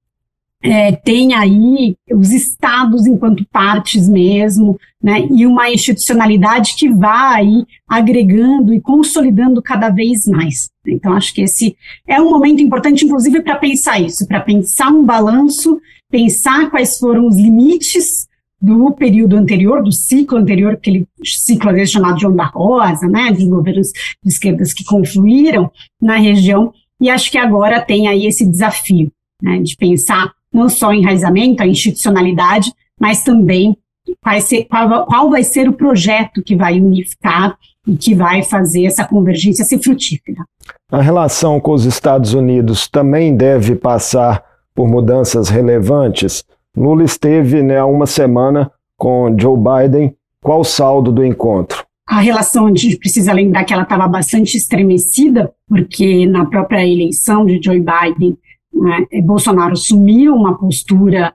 é, 0.62 0.92
tem 0.92 1.34
aí 1.34 1.94
os 2.12 2.32
estados 2.32 3.06
enquanto 3.06 3.46
partes 3.50 4.08
mesmo, 4.08 4.78
né, 5.00 5.26
e 5.30 5.46
uma 5.46 5.70
institucionalidade 5.70 6.74
que 6.76 6.88
vai 6.88 7.64
agregando 7.88 8.74
e 8.74 8.80
consolidando 8.80 9.62
cada 9.62 9.88
vez 9.88 10.26
mais. 10.26 10.68
Então, 10.86 11.12
acho 11.12 11.32
que 11.32 11.42
esse 11.42 11.76
é 12.06 12.20
um 12.20 12.30
momento 12.30 12.62
importante, 12.62 13.04
inclusive, 13.04 13.40
para 13.42 13.56
pensar 13.56 14.00
isso, 14.00 14.26
para 14.26 14.40
pensar 14.40 14.88
um 14.88 15.04
balanço, 15.04 15.78
pensar 16.10 16.70
quais 16.70 16.98
foram 16.98 17.26
os 17.26 17.36
limites 17.36 18.26
do 18.60 18.90
período 18.90 19.36
anterior, 19.36 19.84
do 19.84 19.92
ciclo 19.92 20.38
anterior, 20.38 20.72
aquele 20.72 21.06
ciclo 21.22 21.72
vezes 21.72 21.92
chamado 21.92 22.18
de 22.18 22.26
onda 22.26 22.44
rosa, 22.44 23.06
né, 23.06 23.30
dos 23.30 23.44
governos 23.44 23.92
de 24.20 24.28
esquerdas 24.28 24.72
que 24.72 24.84
confluíram 24.84 25.70
na 26.02 26.16
região, 26.16 26.72
e 27.00 27.08
acho 27.08 27.30
que 27.30 27.38
agora 27.38 27.80
tem 27.80 28.08
aí 28.08 28.26
esse 28.26 28.44
desafio, 28.44 29.12
né, 29.40 29.60
de 29.60 29.76
pensar 29.76 30.32
não 30.58 30.68
só 30.68 30.92
enraizamento, 30.92 31.62
a 31.62 31.66
institucionalidade, 31.66 32.72
mas 33.00 33.22
também 33.22 33.76
vai 34.24 34.40
ser, 34.40 34.64
qual, 34.64 35.06
qual 35.06 35.30
vai 35.30 35.44
ser 35.44 35.68
o 35.68 35.72
projeto 35.72 36.42
que 36.42 36.56
vai 36.56 36.80
unificar 36.80 37.56
e 37.86 37.96
que 37.96 38.14
vai 38.14 38.42
fazer 38.42 38.84
essa 38.84 39.04
convergência 39.04 39.64
ser 39.64 39.78
frutífera. 39.78 40.44
A 40.90 41.00
relação 41.00 41.60
com 41.60 41.72
os 41.72 41.84
Estados 41.84 42.34
Unidos 42.34 42.88
também 42.88 43.36
deve 43.36 43.74
passar 43.74 44.42
por 44.74 44.88
mudanças 44.88 45.48
relevantes. 45.48 46.44
Lula 46.76 47.04
esteve 47.04 47.62
né, 47.62 47.78
há 47.78 47.86
uma 47.86 48.06
semana 48.06 48.70
com 48.96 49.34
Joe 49.38 49.56
Biden. 49.56 50.14
Qual 50.42 50.60
o 50.60 50.64
saldo 50.64 51.10
do 51.10 51.24
encontro? 51.24 51.84
A 52.06 52.20
relação, 52.20 52.66
a 52.66 52.68
gente 52.68 52.96
precisa 52.96 53.32
lembrar 53.32 53.64
que 53.64 53.72
ela 53.72 53.82
estava 53.82 54.08
bastante 54.08 54.56
estremecida, 54.56 55.52
porque 55.68 56.26
na 56.26 56.46
própria 56.46 56.86
eleição 56.86 57.44
de 57.44 57.60
Joe 57.62 57.80
Biden, 57.80 58.38
né, 58.72 59.06
Bolsonaro 59.22 59.72
assumiu 59.72 60.34
uma 60.34 60.56
postura 60.56 61.34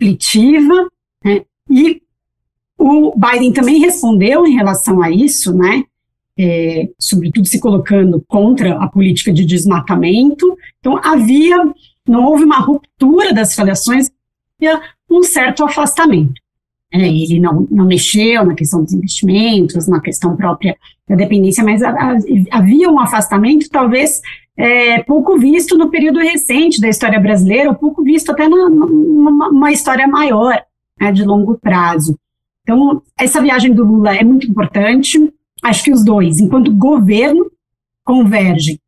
aflitiva, 0.00 0.88
né, 1.24 1.42
e 1.68 2.02
o 2.78 3.12
Biden 3.16 3.52
também 3.52 3.80
respondeu 3.80 4.46
em 4.46 4.54
relação 4.54 5.02
a 5.02 5.10
isso, 5.10 5.54
né, 5.54 5.84
é, 6.38 6.88
sobretudo 6.98 7.46
se 7.46 7.60
colocando 7.60 8.24
contra 8.26 8.76
a 8.82 8.88
política 8.88 9.30
de 9.30 9.44
desmatamento. 9.44 10.56
Então, 10.78 10.98
havia, 11.04 11.56
não 12.08 12.24
houve 12.24 12.44
uma 12.44 12.58
ruptura 12.58 13.34
das 13.34 13.54
relações, 13.56 14.10
havia 14.58 14.80
um 15.10 15.22
certo 15.22 15.62
afastamento. 15.62 16.40
É, 16.92 17.06
ele 17.06 17.38
não, 17.38 17.68
não 17.70 17.84
mexeu 17.84 18.44
na 18.44 18.54
questão 18.54 18.82
dos 18.82 18.92
investimentos, 18.92 19.86
na 19.86 20.00
questão 20.00 20.34
própria 20.34 20.76
da 21.08 21.14
dependência, 21.14 21.62
mas 21.62 21.82
havia 22.50 22.90
um 22.90 22.98
afastamento, 22.98 23.68
talvez 23.68 24.20
é, 24.60 25.02
pouco 25.02 25.38
visto 25.38 25.78
no 25.78 25.88
período 25.88 26.18
recente 26.18 26.80
da 26.80 26.88
história 26.88 27.18
brasileira, 27.18 27.70
ou 27.70 27.74
pouco 27.74 28.02
visto 28.02 28.30
até 28.30 28.46
numa 28.46 29.72
história 29.72 30.06
maior, 30.06 30.62
né, 31.00 31.10
de 31.10 31.24
longo 31.24 31.58
prazo. 31.58 32.18
Então, 32.62 33.02
essa 33.18 33.40
viagem 33.40 33.72
do 33.72 33.82
Lula 33.82 34.14
é 34.14 34.22
muito 34.22 34.46
importante. 34.46 35.18
Acho 35.62 35.84
que 35.84 35.92
os 35.92 36.04
dois, 36.04 36.40
enquanto 36.40 36.74
governo, 36.74 37.50
convergem 38.04 38.78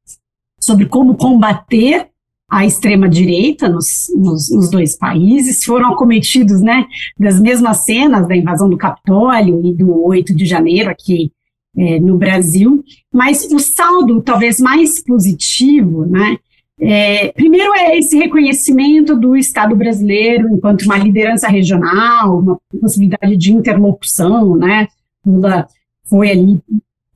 sobre 0.61 0.85
como 0.85 1.17
combater 1.17 2.09
a 2.51 2.67
extrema-direita 2.67 3.67
nos, 3.67 4.13
nos, 4.15 4.51
nos, 4.55 4.71
dois 4.71 4.99
países, 4.99 5.65
foram 5.65 5.95
acometidos 5.95 6.61
né, 6.61 6.87
das 7.19 7.41
mesmas 7.41 7.87
cenas 7.87 8.29
da 8.29 8.37
invasão 8.37 8.69
do 8.69 8.77
Capitólio 8.77 9.65
e 9.65 9.73
do 9.73 10.05
8 10.05 10.37
de 10.37 10.45
janeiro 10.45 10.91
aqui 10.91 11.33
é, 11.77 11.99
no 11.99 12.17
Brasil, 12.17 12.85
mas 13.13 13.45
o 13.51 13.59
saldo 13.59 14.21
talvez 14.23 14.61
mais 14.61 15.03
positivo, 15.03 16.05
né, 16.07 16.37
é, 16.81 17.29
primeiro 17.33 17.73
é 17.75 17.97
esse 17.97 18.17
reconhecimento 18.17 19.17
do 19.17 19.37
Estado 19.37 19.75
brasileiro 19.77 20.49
enquanto 20.49 20.83
uma 20.83 20.99
liderança 20.99 21.49
regional, 21.49 22.39
uma 22.39 22.59
possibilidade 22.81 23.37
de 23.37 23.53
interlocução, 23.53 24.57
né, 24.57 24.89
Lula 25.25 25.67
foi 26.05 26.31
ali 26.31 26.61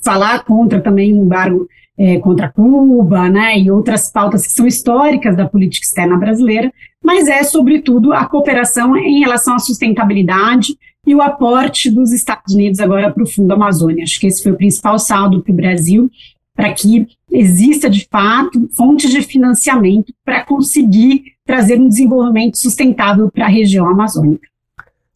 falar 0.02 0.44
contra 0.44 0.80
também 0.80 1.12
o 1.12 1.25
embargo 1.25 1.66
é, 1.98 2.18
contra 2.18 2.50
Cuba, 2.50 3.28
né, 3.28 3.58
e 3.58 3.70
outras 3.70 4.10
pautas 4.10 4.46
que 4.46 4.52
são 4.52 4.66
históricas 4.66 5.36
da 5.36 5.48
política 5.48 5.84
externa 5.84 6.16
brasileira, 6.16 6.72
mas 7.06 7.28
é, 7.28 7.44
sobretudo, 7.44 8.12
a 8.12 8.26
cooperação 8.26 8.96
em 8.96 9.20
relação 9.20 9.54
à 9.54 9.60
sustentabilidade 9.60 10.76
e 11.06 11.14
o 11.14 11.22
aporte 11.22 11.88
dos 11.88 12.12
Estados 12.12 12.52
Unidos 12.52 12.80
agora 12.80 13.12
para 13.12 13.22
o 13.22 13.26
Fundo 13.26 13.54
Amazônia. 13.54 14.02
Acho 14.02 14.18
que 14.18 14.26
esse 14.26 14.42
foi 14.42 14.50
o 14.50 14.56
principal 14.56 14.98
saldo 14.98 15.40
para 15.40 15.52
o 15.52 15.56
Brasil, 15.56 16.10
para 16.52 16.72
que 16.72 17.06
exista, 17.30 17.88
de 17.88 18.08
fato, 18.10 18.68
fontes 18.76 19.08
de 19.08 19.22
financiamento 19.22 20.12
para 20.25 20.44
conseguir 20.44 21.22
trazer 21.46 21.78
um 21.78 21.86
desenvolvimento 21.86 22.58
sustentável 22.58 23.30
para 23.30 23.44
a 23.44 23.48
região 23.48 23.88
amazônica. 23.88 24.48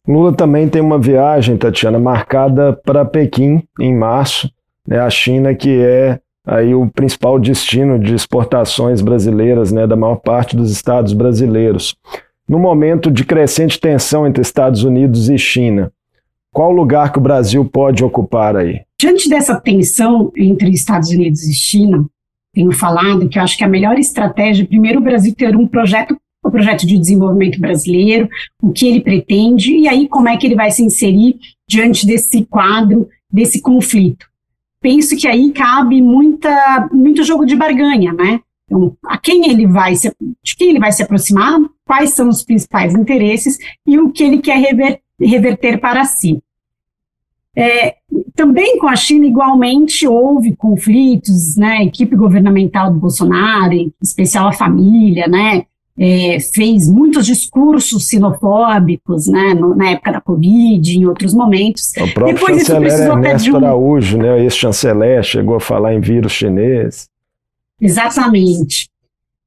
Lula 0.07 0.31
também 0.31 0.69
tem 0.69 0.81
uma 0.81 0.97
viagem, 0.97 1.57
Tatiana, 1.57 1.99
marcada 1.99 2.71
para 2.71 3.03
Pequim 3.03 3.61
em 3.81 3.93
março, 3.93 4.49
né, 4.87 4.97
a 4.97 5.09
China 5.09 5.53
que 5.53 5.69
é 5.69 6.21
aí 6.45 6.73
o 6.73 6.89
principal 6.89 7.39
destino 7.39 7.99
de 7.99 8.15
exportações 8.15 9.01
brasileiras, 9.01 9.71
né, 9.71 9.85
da 9.85 9.95
maior 9.95 10.17
parte 10.17 10.55
dos 10.55 10.71
estados 10.71 11.13
brasileiros. 11.13 11.95
No 12.47 12.59
momento 12.59 13.09
de 13.11 13.23
crescente 13.23 13.79
tensão 13.79 14.27
entre 14.27 14.41
Estados 14.41 14.83
Unidos 14.83 15.29
e 15.29 15.37
China, 15.37 15.91
qual 16.53 16.71
lugar 16.71 17.11
que 17.11 17.19
o 17.19 17.21
Brasil 17.21 17.63
pode 17.63 18.03
ocupar 18.03 18.57
aí? 18.57 18.81
Diante 18.99 19.29
dessa 19.29 19.59
tensão 19.59 20.31
entre 20.35 20.69
Estados 20.71 21.09
Unidos 21.09 21.43
e 21.43 21.53
China, 21.53 22.05
tenho 22.53 22.71
falado 22.73 23.29
que 23.29 23.39
eu 23.39 23.43
acho 23.43 23.57
que 23.57 23.63
a 23.63 23.69
melhor 23.69 23.97
estratégia, 23.97 24.67
primeiro, 24.67 24.99
o 24.99 25.03
Brasil 25.03 25.33
ter 25.33 25.55
um 25.55 25.65
projeto, 25.65 26.17
o 26.43 26.51
projeto 26.51 26.85
de 26.85 26.97
desenvolvimento 26.97 27.59
brasileiro, 27.59 28.27
o 28.61 28.73
que 28.73 28.85
ele 28.85 28.99
pretende, 28.99 29.73
e 29.73 29.87
aí 29.87 30.09
como 30.09 30.27
é 30.27 30.35
que 30.35 30.45
ele 30.45 30.55
vai 30.55 30.71
se 30.71 30.83
inserir 30.83 31.39
diante 31.69 32.05
desse 32.05 32.43
quadro, 32.45 33.07
desse 33.31 33.61
conflito 33.61 34.30
penso 34.81 35.15
que 35.15 35.27
aí 35.27 35.51
cabe 35.51 36.01
muita, 36.01 36.89
muito 36.91 37.23
jogo 37.23 37.45
de 37.45 37.55
barganha, 37.55 38.11
né? 38.11 38.41
Então, 38.65 38.95
a 39.05 39.17
quem 39.17 39.49
ele 39.49 39.67
vai 39.67 39.95
se, 39.95 40.11
de 40.43 40.55
quem 40.55 40.69
ele 40.69 40.79
vai 40.79 40.91
se 40.91 41.03
aproximar, 41.03 41.59
quais 41.85 42.11
são 42.11 42.27
os 42.27 42.43
principais 42.43 42.95
interesses 42.95 43.57
e 43.85 43.99
o 43.99 44.09
que 44.09 44.23
ele 44.23 44.39
quer 44.39 44.57
rever, 44.57 45.01
reverter 45.19 45.79
para 45.79 46.03
si. 46.05 46.41
É, 47.55 47.95
também 48.33 48.79
com 48.79 48.87
a 48.87 48.95
China, 48.95 49.25
igualmente, 49.25 50.07
houve 50.07 50.55
conflitos, 50.55 51.57
né, 51.57 51.83
equipe 51.83 52.15
governamental 52.15 52.93
do 52.93 52.99
Bolsonaro, 52.99 53.73
em 53.73 53.93
especial 54.01 54.47
a 54.47 54.53
família, 54.53 55.27
né, 55.27 55.65
é, 55.97 56.37
fez 56.53 56.89
muitos 56.89 57.25
discursos 57.25 58.07
sinofóbicos, 58.07 59.27
né, 59.27 59.53
no, 59.53 59.75
na 59.75 59.91
época 59.91 60.13
da 60.13 60.21
Covid, 60.21 60.97
em 60.97 61.05
outros 61.05 61.33
momentos. 61.33 61.91
O 61.97 62.13
próprio 62.13 62.33
Depois 62.35 62.57
chanceler 62.57 63.07
Ernesto 63.07 63.51
um... 63.51 63.55
Araújo, 63.57 64.17
né, 64.17 64.45
esse 64.45 64.57
chanceler, 64.57 65.23
chegou 65.23 65.55
a 65.55 65.59
falar 65.59 65.93
em 65.93 65.99
vírus 65.99 66.31
chinês. 66.31 67.07
Exatamente. 67.79 68.89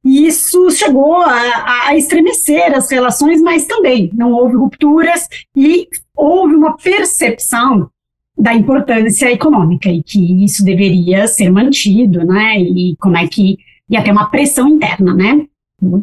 Isso 0.05 0.71
chegou 0.71 1.17
a, 1.23 1.87
a 1.87 1.97
estremecer 1.97 2.75
as 2.75 2.91
relações, 2.91 3.41
mas 3.41 3.65
também 3.65 4.11
não 4.13 4.33
houve 4.33 4.57
rupturas 4.57 5.27
e 5.57 5.89
houve 6.15 6.55
uma 6.55 6.77
percepção 6.77 7.89
da 8.37 8.53
importância 8.53 9.33
econômica 9.33 9.89
e 9.89 10.03
que 10.03 10.45
isso 10.45 10.63
deveria 10.63 11.27
ser 11.27 11.51
mantido, 11.51 12.25
né? 12.27 12.59
E 12.61 12.97
como 13.01 13.17
é 13.17 13.27
que 13.27 13.57
ia 13.89 14.03
ter 14.03 14.11
uma 14.11 14.27
pressão 14.27 14.69
interna, 14.69 15.15
né? 15.15 15.47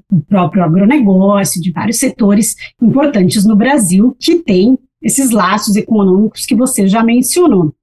O 0.09 0.21
próprio 0.21 0.63
agronegócio, 0.63 1.61
de 1.61 1.71
vários 1.71 1.97
setores 1.97 2.55
importantes 2.81 3.45
no 3.45 3.55
Brasil 3.55 4.15
que 4.19 4.35
tem 4.35 4.77
esses 5.01 5.31
laços 5.31 5.75
econômicos 5.75 6.45
que 6.45 6.55
você 6.55 6.88
já 6.88 7.03
mencionou. 7.03 7.73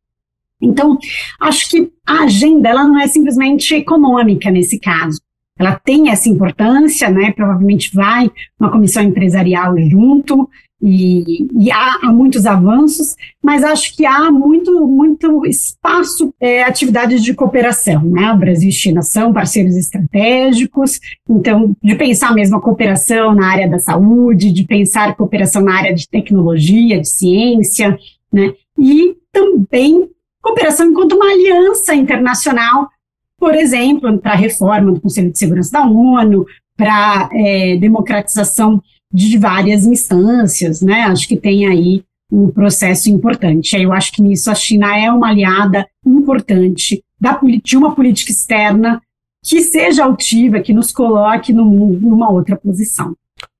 Então, 0.60 0.98
acho 1.40 1.70
que 1.70 1.92
a 2.06 2.24
agenda 2.24 2.68
ela 2.68 2.84
não 2.84 3.00
é 3.00 3.06
simplesmente 3.06 3.74
econômica 3.74 4.50
nesse 4.50 4.78
caso. 4.78 5.20
ela 5.58 5.74
tem 5.74 6.08
essa 6.08 6.28
importância, 6.28 7.10
né? 7.10 7.32
Provavelmente 7.32 7.92
vai 7.92 8.30
uma 8.58 8.70
comissão 8.70 9.02
empresarial 9.02 9.76
junto, 9.90 10.48
e, 10.80 11.48
e 11.58 11.72
há, 11.72 11.98
há, 12.02 12.12
muitos 12.12 12.46
avanços, 12.46 13.16
mas 13.42 13.64
acho 13.64 13.96
que 13.96 14.06
há 14.06 14.30
muito, 14.30 14.86
muito 14.86 15.44
espaço, 15.44 16.32
é, 16.40 16.62
atividades 16.62 17.22
de 17.22 17.34
cooperação, 17.34 18.02
né? 18.04 18.32
O 18.32 18.38
Brasil 18.38 18.68
e 18.68 18.72
China 18.72 19.02
são 19.02 19.32
parceiros 19.32 19.76
estratégicos, 19.76 21.00
então, 21.28 21.74
de 21.82 21.94
pensar 21.96 22.32
mesmo 22.32 22.56
a 22.56 22.60
cooperação 22.60 23.34
na 23.34 23.50
área 23.50 23.68
da 23.68 23.80
saúde, 23.80 24.52
de 24.52 24.64
pensar 24.64 25.16
cooperação 25.16 25.62
na 25.62 25.76
área 25.76 25.94
de 25.94 26.08
tecnologia, 26.08 27.00
de 27.00 27.08
ciência, 27.08 27.98
né? 28.32 28.54
E 28.78 29.16
também 29.32 30.08
cooperação 30.40 30.86
enquanto 30.86 31.14
uma 31.14 31.30
aliança 31.30 31.92
internacional, 31.92 32.88
por 33.36 33.54
exemplo, 33.54 34.16
para 34.18 34.32
a 34.32 34.36
reforma 34.36 34.92
do 34.92 35.00
Conselho 35.00 35.32
de 35.32 35.38
Segurança 35.38 35.72
da 35.72 35.84
ONU, 35.84 36.46
para 36.76 37.28
é, 37.32 37.76
democratização 37.76 38.80
de 39.12 39.38
várias 39.38 39.86
instâncias, 39.86 40.82
né? 40.82 41.02
Acho 41.02 41.26
que 41.28 41.36
tem 41.36 41.66
aí 41.66 42.02
um 42.30 42.50
processo 42.50 43.10
importante. 43.10 43.76
Eu 43.76 43.92
acho 43.92 44.12
que 44.12 44.22
nisso 44.22 44.50
a 44.50 44.54
China 44.54 44.96
é 44.96 45.10
uma 45.10 45.28
aliada 45.28 45.86
importante 46.04 47.02
da, 47.20 47.40
de 47.62 47.76
uma 47.76 47.94
política 47.94 48.30
externa 48.30 49.00
que 49.42 49.62
seja 49.62 50.04
altiva, 50.04 50.60
que 50.60 50.74
nos 50.74 50.92
coloque 50.92 51.52
numa 51.52 52.30
outra 52.30 52.56
posição. 52.56 53.14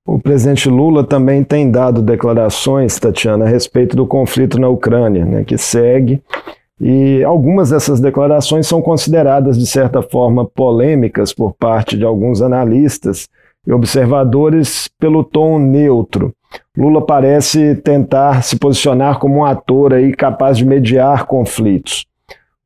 O 0.07 0.19
presidente 0.19 0.69
Lula 0.69 1.05
também 1.05 1.45
tem 1.45 1.71
dado 1.71 2.03
declarações, 2.03 2.99
Tatiana, 2.99 3.45
a 3.45 3.49
respeito 3.49 3.95
do 3.95 4.07
conflito 4.07 4.59
na 4.59 4.69
Ucrânia, 4.69 5.25
né, 5.25 5.45
que 5.45 5.59
segue, 5.59 6.23
e 6.81 7.23
algumas 7.25 7.71
dessas 7.71 8.01
declarações 8.01 8.67
são 8.67 8.81
consideradas, 8.81 9.59
de 9.59 9.67
certa 9.67 10.01
forma, 10.01 10.47
polêmicas 10.47 11.33
por 11.33 11.53
parte 11.53 11.97
de 11.97 12.05
alguns 12.05 12.41
analistas, 12.41 13.29
e 13.67 13.73
observadores 13.73 14.89
pelo 14.99 15.23
tom 15.23 15.59
neutro. 15.59 16.33
Lula 16.77 17.05
parece 17.05 17.75
tentar 17.77 18.43
se 18.43 18.57
posicionar 18.57 19.19
como 19.19 19.41
um 19.41 19.45
ator 19.45 19.93
aí 19.93 20.15
capaz 20.15 20.57
de 20.57 20.65
mediar 20.65 21.27
conflitos. 21.27 22.07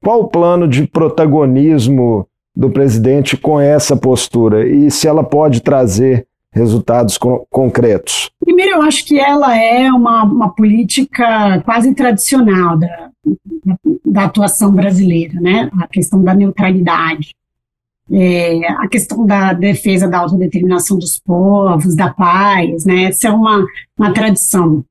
Qual 0.03 0.21
o 0.21 0.29
plano 0.29 0.69
de 0.69 0.87
protagonismo 0.87 2.27
do 2.55 2.71
presidente 2.71 3.37
com 3.37 3.59
essa 3.59 3.97
postura 3.97 4.69
e 4.69 4.91
se 4.91 5.09
ela 5.09 5.25
pode 5.25 5.63
trazer 5.63 6.27
resultados 6.53 7.17
co 7.17 7.47
concretos? 7.51 8.31
Primeiro, 8.45 8.77
eu 8.77 8.83
acho 8.83 9.07
que 9.07 9.19
ela 9.19 9.57
é 9.57 9.91
uma, 9.91 10.25
uma 10.25 10.55
política 10.55 11.61
quase 11.65 11.95
tradicional 11.95 12.77
da, 12.77 13.11
da 14.05 14.25
atuação 14.25 14.73
brasileira, 14.73 15.41
né? 15.41 15.71
A 15.81 15.87
questão 15.87 16.23
da 16.23 16.35
neutralidade 16.35 17.31
é, 18.13 18.67
a 18.73 18.87
questão 18.89 19.25
da 19.25 19.55
defesa 19.55 20.07
da 20.07 20.19
autodeterminação 20.19 20.99
dos 20.99 21.19
povos, 21.19 21.97
da 21.97 22.13
paz, 22.13 22.85
né? 22.85 23.05
Essa 23.05 23.29
é 23.29 23.31
uma, 23.31 23.65
uma 23.99 24.13
tradição. 24.13 24.85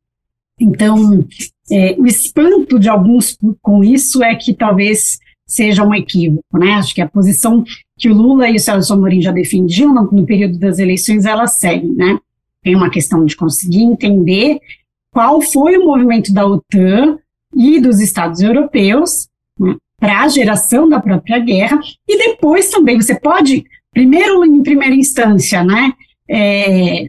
Então, 0.60 1.24
é, 1.72 1.96
o 2.00 2.06
espanto 2.08 2.80
de 2.80 2.90
alguns 2.90 3.38
com 3.62 3.84
isso 3.84 4.24
é 4.24 4.36
que 4.36 4.54
talvez 4.54 5.20
seja 5.46 5.84
um 5.84 5.94
equívoco, 5.94 6.58
né? 6.58 6.74
Acho 6.74 6.96
que 6.96 7.02
a 7.02 7.08
posição 7.08 7.64
que 7.98 8.10
o 8.10 8.14
Lula 8.14 8.50
e 8.50 8.56
o 8.56 8.60
Celso 8.60 8.94
Amorim 8.94 9.22
já 9.22 9.32
defendiam 9.32 9.94
no, 9.94 10.10
no 10.12 10.26
período 10.26 10.58
das 10.58 10.80
eleições, 10.80 11.26
ela 11.26 11.46
segue, 11.46 11.92
né? 11.94 12.18
Tem 12.64 12.76
uma 12.76 12.90
questão 12.90 13.24
de 13.26 13.36
conseguir 13.36 13.84
entender 13.84 14.60
qual 15.14 15.42
foi 15.42 15.78
o 15.78 15.86
movimento 15.86 16.34
da 16.34 16.46
OTAN 16.46 17.20
e 17.56 17.80
dos 17.80 18.00
Estados 18.00 18.40
europeus 18.42 19.28
né, 19.60 19.76
para 20.02 20.24
a 20.24 20.28
geração 20.28 20.90
da 20.90 21.00
própria 21.00 21.38
guerra, 21.38 21.80
e 22.10 22.18
depois 22.18 22.72
também 22.72 23.00
você 23.00 23.14
pode, 23.14 23.64
primeiro 23.94 24.44
em 24.44 24.64
primeira 24.64 24.96
instância, 24.96 25.64
né, 25.64 25.94
é, 26.28 27.08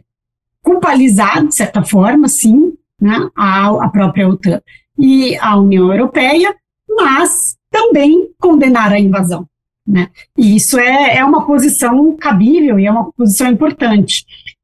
culpabilizar, 0.61 1.43
de 1.43 1.55
certa 1.55 1.83
forma, 1.83 2.27
sim, 2.27 2.73
né, 3.01 3.27
a, 3.35 3.85
a 3.85 3.89
própria 3.89 4.29
OTAN 4.29 4.61
e 4.95 5.35
a 5.37 5.57
União 5.57 5.91
Europeia, 5.91 6.55
mas 6.87 7.57
também 7.71 8.29
condenar 8.39 8.93
a 8.93 8.99
invasão. 8.99 9.47
Né? 9.85 10.09
E 10.37 10.55
isso 10.55 10.77
é, 10.77 11.17
é 11.17 11.25
uma 11.25 11.47
posição 11.47 12.15
cabível 12.15 12.79
e 12.79 12.85
é 12.85 12.91
uma 12.91 13.11
posição 13.11 13.47
importante. 13.47 14.23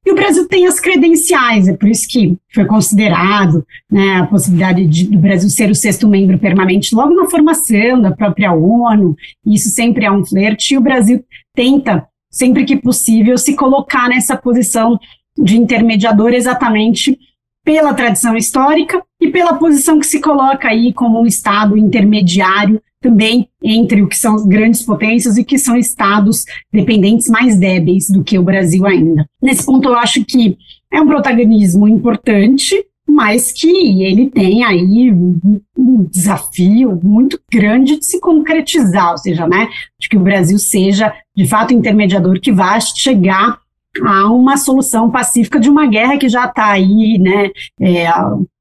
E 0.09 0.11
o 0.11 0.15
Brasil 0.15 0.47
tem 0.47 0.65
as 0.65 0.79
credenciais, 0.79 1.67
é 1.67 1.77
por 1.77 1.87
isso 1.87 2.07
que 2.07 2.35
foi 2.51 2.65
considerado 2.65 3.63
né, 3.91 4.15
a 4.15 4.25
possibilidade 4.25 4.87
de, 4.87 5.03
do 5.05 5.19
Brasil 5.19 5.47
ser 5.51 5.69
o 5.69 5.75
sexto 5.75 6.07
membro 6.07 6.39
permanente 6.39 6.95
logo 6.95 7.13
na 7.13 7.29
formação 7.29 8.01
da 8.01 8.09
própria 8.09 8.51
ONU, 8.51 9.15
isso 9.45 9.69
sempre 9.69 10.05
é 10.05 10.11
um 10.11 10.25
flerte, 10.25 10.73
e 10.73 10.77
o 10.79 10.81
Brasil 10.81 11.23
tenta, 11.53 12.07
sempre 12.27 12.65
que 12.65 12.75
possível, 12.75 13.37
se 13.37 13.53
colocar 13.53 14.09
nessa 14.09 14.35
posição 14.35 14.99
de 15.37 15.55
intermediador 15.55 16.33
exatamente 16.33 17.15
pela 17.63 17.93
tradição 17.93 18.35
histórica 18.35 19.03
e 19.21 19.29
pela 19.29 19.59
posição 19.59 19.99
que 19.99 20.07
se 20.07 20.19
coloca 20.19 20.69
aí 20.69 20.91
como 20.91 21.21
um 21.21 21.27
Estado 21.27 21.77
intermediário 21.77 22.81
também 23.01 23.47
entre 23.63 24.01
o 24.01 24.07
que 24.07 24.17
são 24.17 24.47
grandes 24.47 24.83
potências 24.83 25.37
e 25.37 25.43
que 25.43 25.57
são 25.57 25.77
estados 25.77 26.45
dependentes 26.71 27.29
mais 27.29 27.57
débeis 27.57 28.09
do 28.09 28.23
que 28.23 28.37
o 28.37 28.43
Brasil 28.43 28.85
ainda. 28.85 29.25
Nesse 29.41 29.65
ponto, 29.65 29.87
eu 29.87 29.97
acho 29.97 30.23
que 30.25 30.57
é 30.91 31.01
um 31.01 31.07
protagonismo 31.07 31.87
importante, 31.87 32.85
mas 33.07 33.51
que 33.51 34.03
ele 34.03 34.29
tem 34.29 34.63
aí 34.63 35.11
um 35.11 36.03
desafio 36.09 36.99
muito 37.01 37.39
grande 37.51 37.97
de 37.97 38.05
se 38.05 38.19
concretizar, 38.19 39.11
ou 39.11 39.17
seja, 39.17 39.47
né, 39.47 39.67
de 39.99 40.07
que 40.07 40.17
o 40.17 40.21
Brasil 40.21 40.59
seja 40.59 41.13
de 41.35 41.47
fato 41.47 41.73
intermediador 41.73 42.39
que 42.39 42.51
vai 42.51 42.79
chegar 42.81 43.59
a 44.05 44.31
uma 44.31 44.57
solução 44.57 45.09
pacífica 45.09 45.59
de 45.59 45.69
uma 45.69 45.87
guerra 45.87 46.17
que 46.17 46.29
já 46.29 46.45
está 46.45 46.71
aí, 46.71 47.17
né, 47.17 47.49
é, 47.81 48.07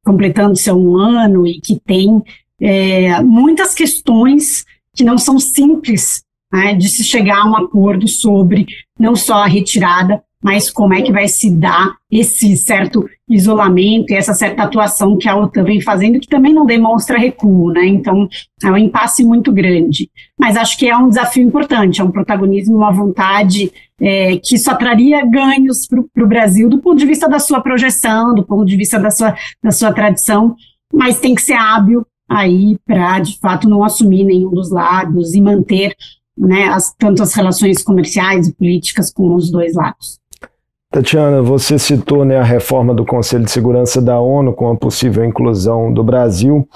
completando 0.05 0.57
seu 0.57 0.77
um 0.77 0.97
ano 0.97 1.47
e 1.47 1.61
que 1.61 1.79
tem 1.79 2.23
é, 2.61 3.21
muitas 3.23 3.75
questões 3.75 4.65
que 4.95 5.05
não 5.05 5.17
são 5.17 5.39
simples 5.39 6.23
né, 6.53 6.75
de 6.75 6.89
se 6.89 7.05
chegar 7.05 7.43
a 7.43 7.49
um 7.49 7.57
acordo 7.57 8.09
sobre 8.09 8.67
não 8.99 9.15
só 9.15 9.45
a 9.45 9.47
retirada, 9.47 10.23
mas 10.43 10.71
como 10.71 10.95
é 10.95 11.03
que 11.03 11.13
vai 11.13 11.27
se 11.27 11.51
dar 11.51 11.95
esse 12.11 12.57
certo 12.57 13.09
isolamento 13.29 14.13
e 14.13 14.15
essa 14.15 14.33
certa 14.33 14.63
atuação 14.63 15.19
que 15.19 15.29
a 15.29 15.37
OTAN 15.37 15.65
vem 15.65 15.81
fazendo, 15.81 16.21
que 16.21 16.29
também 16.29 16.55
não 16.55 16.65
demonstra 16.65 17.19
recuo, 17.19 17.73
né? 17.73 17.87
Então, 17.87 18.29
é 18.63 18.71
um 18.71 18.77
impasse 18.77 19.25
muito 19.25 19.53
grande. 19.53 20.09
Mas 20.39 20.57
acho 20.57 20.79
que 20.79 20.89
é 20.89 20.97
um 20.97 21.09
desafio 21.09 21.43
importante, 21.43 22.01
é 22.01 22.05
um 22.05 22.11
protagonismo, 22.11 22.77
uma 22.77 22.93
vontade 22.93 23.73
é, 24.01 24.37
que 24.37 24.57
só 24.57 24.77
traria 24.77 25.27
ganhos 25.27 25.87
para 25.87 26.25
o 26.25 26.29
Brasil 26.29 26.69
do 26.69 26.79
ponto 26.79 26.99
de 26.99 27.07
vista 27.07 27.29
da 27.29 27.41
sua 27.41 27.61
projeção, 27.61 28.33
do 28.33 28.45
ponto 28.45 28.65
de 28.65 28.77
vista 28.77 28.99
da 28.99 29.11
sua, 29.11 29.35
da 29.63 29.73
sua 29.73 29.93
tradição, 29.93 30.55
mas 30.93 31.19
tem 31.19 31.35
que 31.35 31.43
ser 31.43 31.55
hábil 31.55 32.07
aí 32.29 32.79
para, 32.85 33.21
de 33.21 33.39
fato, 33.39 33.69
não 33.69 33.83
assumir 33.83 34.25
nenhum 34.25 34.51
dos 34.51 34.71
lados 34.71 35.35
e 35.35 35.41
manter 35.41 35.95
né, 36.37 36.69
as, 36.69 36.95
tanto 36.97 37.23
as 37.23 37.35
relações 37.35 37.83
comerciais 37.83 38.49
e 38.49 38.55
políticas 38.55 39.13
com 39.13 39.35
os 39.35 39.51
dois 39.51 39.75
lados. 39.75 40.19
Tatiana, 40.91 41.43
você 41.43 41.79
citou 41.79 42.25
né, 42.25 42.39
a 42.39 42.45
reforma 42.45 42.95
do 42.95 43.05
Conselho 43.05 43.45
de 43.45 43.51
Segurança 43.51 44.01
da 44.01 44.21
ONU 44.21 44.53
com 44.53 44.71
a 44.71 44.77
possível 44.77 45.25
inclusão 45.25 45.93
do 45.93 46.03
Brasil 46.03 46.67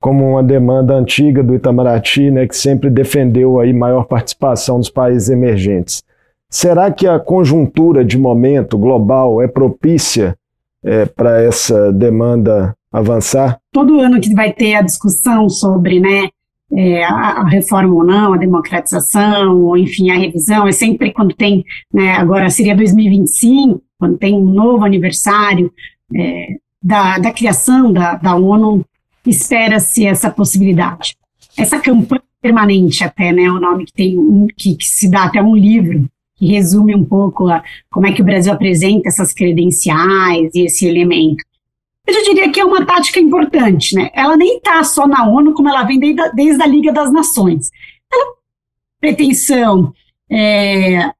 como 0.00 0.30
uma 0.30 0.42
demanda 0.42 0.94
antiga 0.94 1.42
do 1.42 1.54
Itamaraty, 1.54 2.30
né, 2.30 2.46
que 2.46 2.56
sempre 2.56 2.90
defendeu 2.90 3.58
aí 3.58 3.72
maior 3.72 4.04
participação 4.04 4.78
dos 4.78 4.90
países 4.90 5.28
emergentes. 5.30 6.04
Será 6.48 6.92
que 6.92 7.08
a 7.08 7.18
conjuntura 7.18 8.04
de 8.04 8.16
momento 8.16 8.78
global 8.78 9.42
é 9.42 9.48
propícia 9.48 10.36
é, 10.84 11.06
para 11.06 11.42
essa 11.42 11.92
demanda 11.92 12.72
avançar? 12.98 13.58
Todo 13.70 14.00
ano 14.00 14.20
que 14.20 14.34
vai 14.34 14.52
ter 14.52 14.74
a 14.74 14.82
discussão 14.82 15.48
sobre 15.48 16.00
né, 16.00 16.28
é, 16.72 17.04
a, 17.04 17.44
reforma 17.44 17.94
ou 17.94 18.04
não, 18.04 18.32
a 18.32 18.38
democratização, 18.38 19.62
ou 19.62 19.76
enfim, 19.76 20.10
a 20.10 20.18
revisão, 20.18 20.66
é 20.66 20.72
sempre 20.72 21.12
quando 21.12 21.34
tem, 21.34 21.64
né, 21.92 22.12
agora 22.12 22.48
seria 22.48 22.74
2025, 22.74 23.82
quando 23.98 24.18
tem 24.18 24.34
um 24.34 24.44
novo 24.44 24.84
aniversário 24.84 25.72
é, 26.14 26.56
da, 26.82 27.18
da 27.18 27.32
criação 27.32 27.92
da, 27.92 28.14
da 28.14 28.34
ONU, 28.34 28.84
espera-se 29.26 30.06
essa 30.06 30.30
possibilidade. 30.30 31.16
Essa 31.56 31.78
campanha 31.78 32.22
permanente 32.40 33.02
até, 33.04 33.32
né, 33.32 33.50
o 33.50 33.60
nome 33.60 33.86
que 33.86 33.92
tem, 33.92 34.18
um, 34.18 34.46
que, 34.56 34.74
que 34.76 34.84
se 34.84 35.10
dá 35.10 35.24
até 35.24 35.42
um 35.42 35.56
livro, 35.56 36.08
que 36.36 36.46
resume 36.46 36.94
um 36.94 37.04
pouco 37.04 37.48
a, 37.48 37.62
como 37.90 38.06
é 38.06 38.12
que 38.12 38.22
o 38.22 38.24
Brasil 38.24 38.52
apresenta 38.52 39.08
essas 39.08 39.32
credenciais 39.32 40.54
e 40.54 40.66
esse 40.66 40.86
elemento 40.86 41.44
eu 42.14 42.24
diria 42.24 42.52
que 42.52 42.60
é 42.60 42.64
uma 42.64 42.84
tática 42.84 43.18
importante, 43.18 43.94
né? 43.94 44.10
Ela 44.14 44.36
nem 44.36 44.58
está 44.58 44.82
só 44.84 45.06
na 45.06 45.28
ONU, 45.28 45.54
como 45.54 45.68
ela 45.68 45.82
vem 45.82 45.98
desde 45.98 46.20
a, 46.20 46.28
desde 46.28 46.62
a 46.62 46.66
Liga 46.66 46.92
das 46.92 47.12
Nações. 47.12 47.70
Ela 48.12 48.34
pretensão 49.00 49.92
é, 50.30 51.10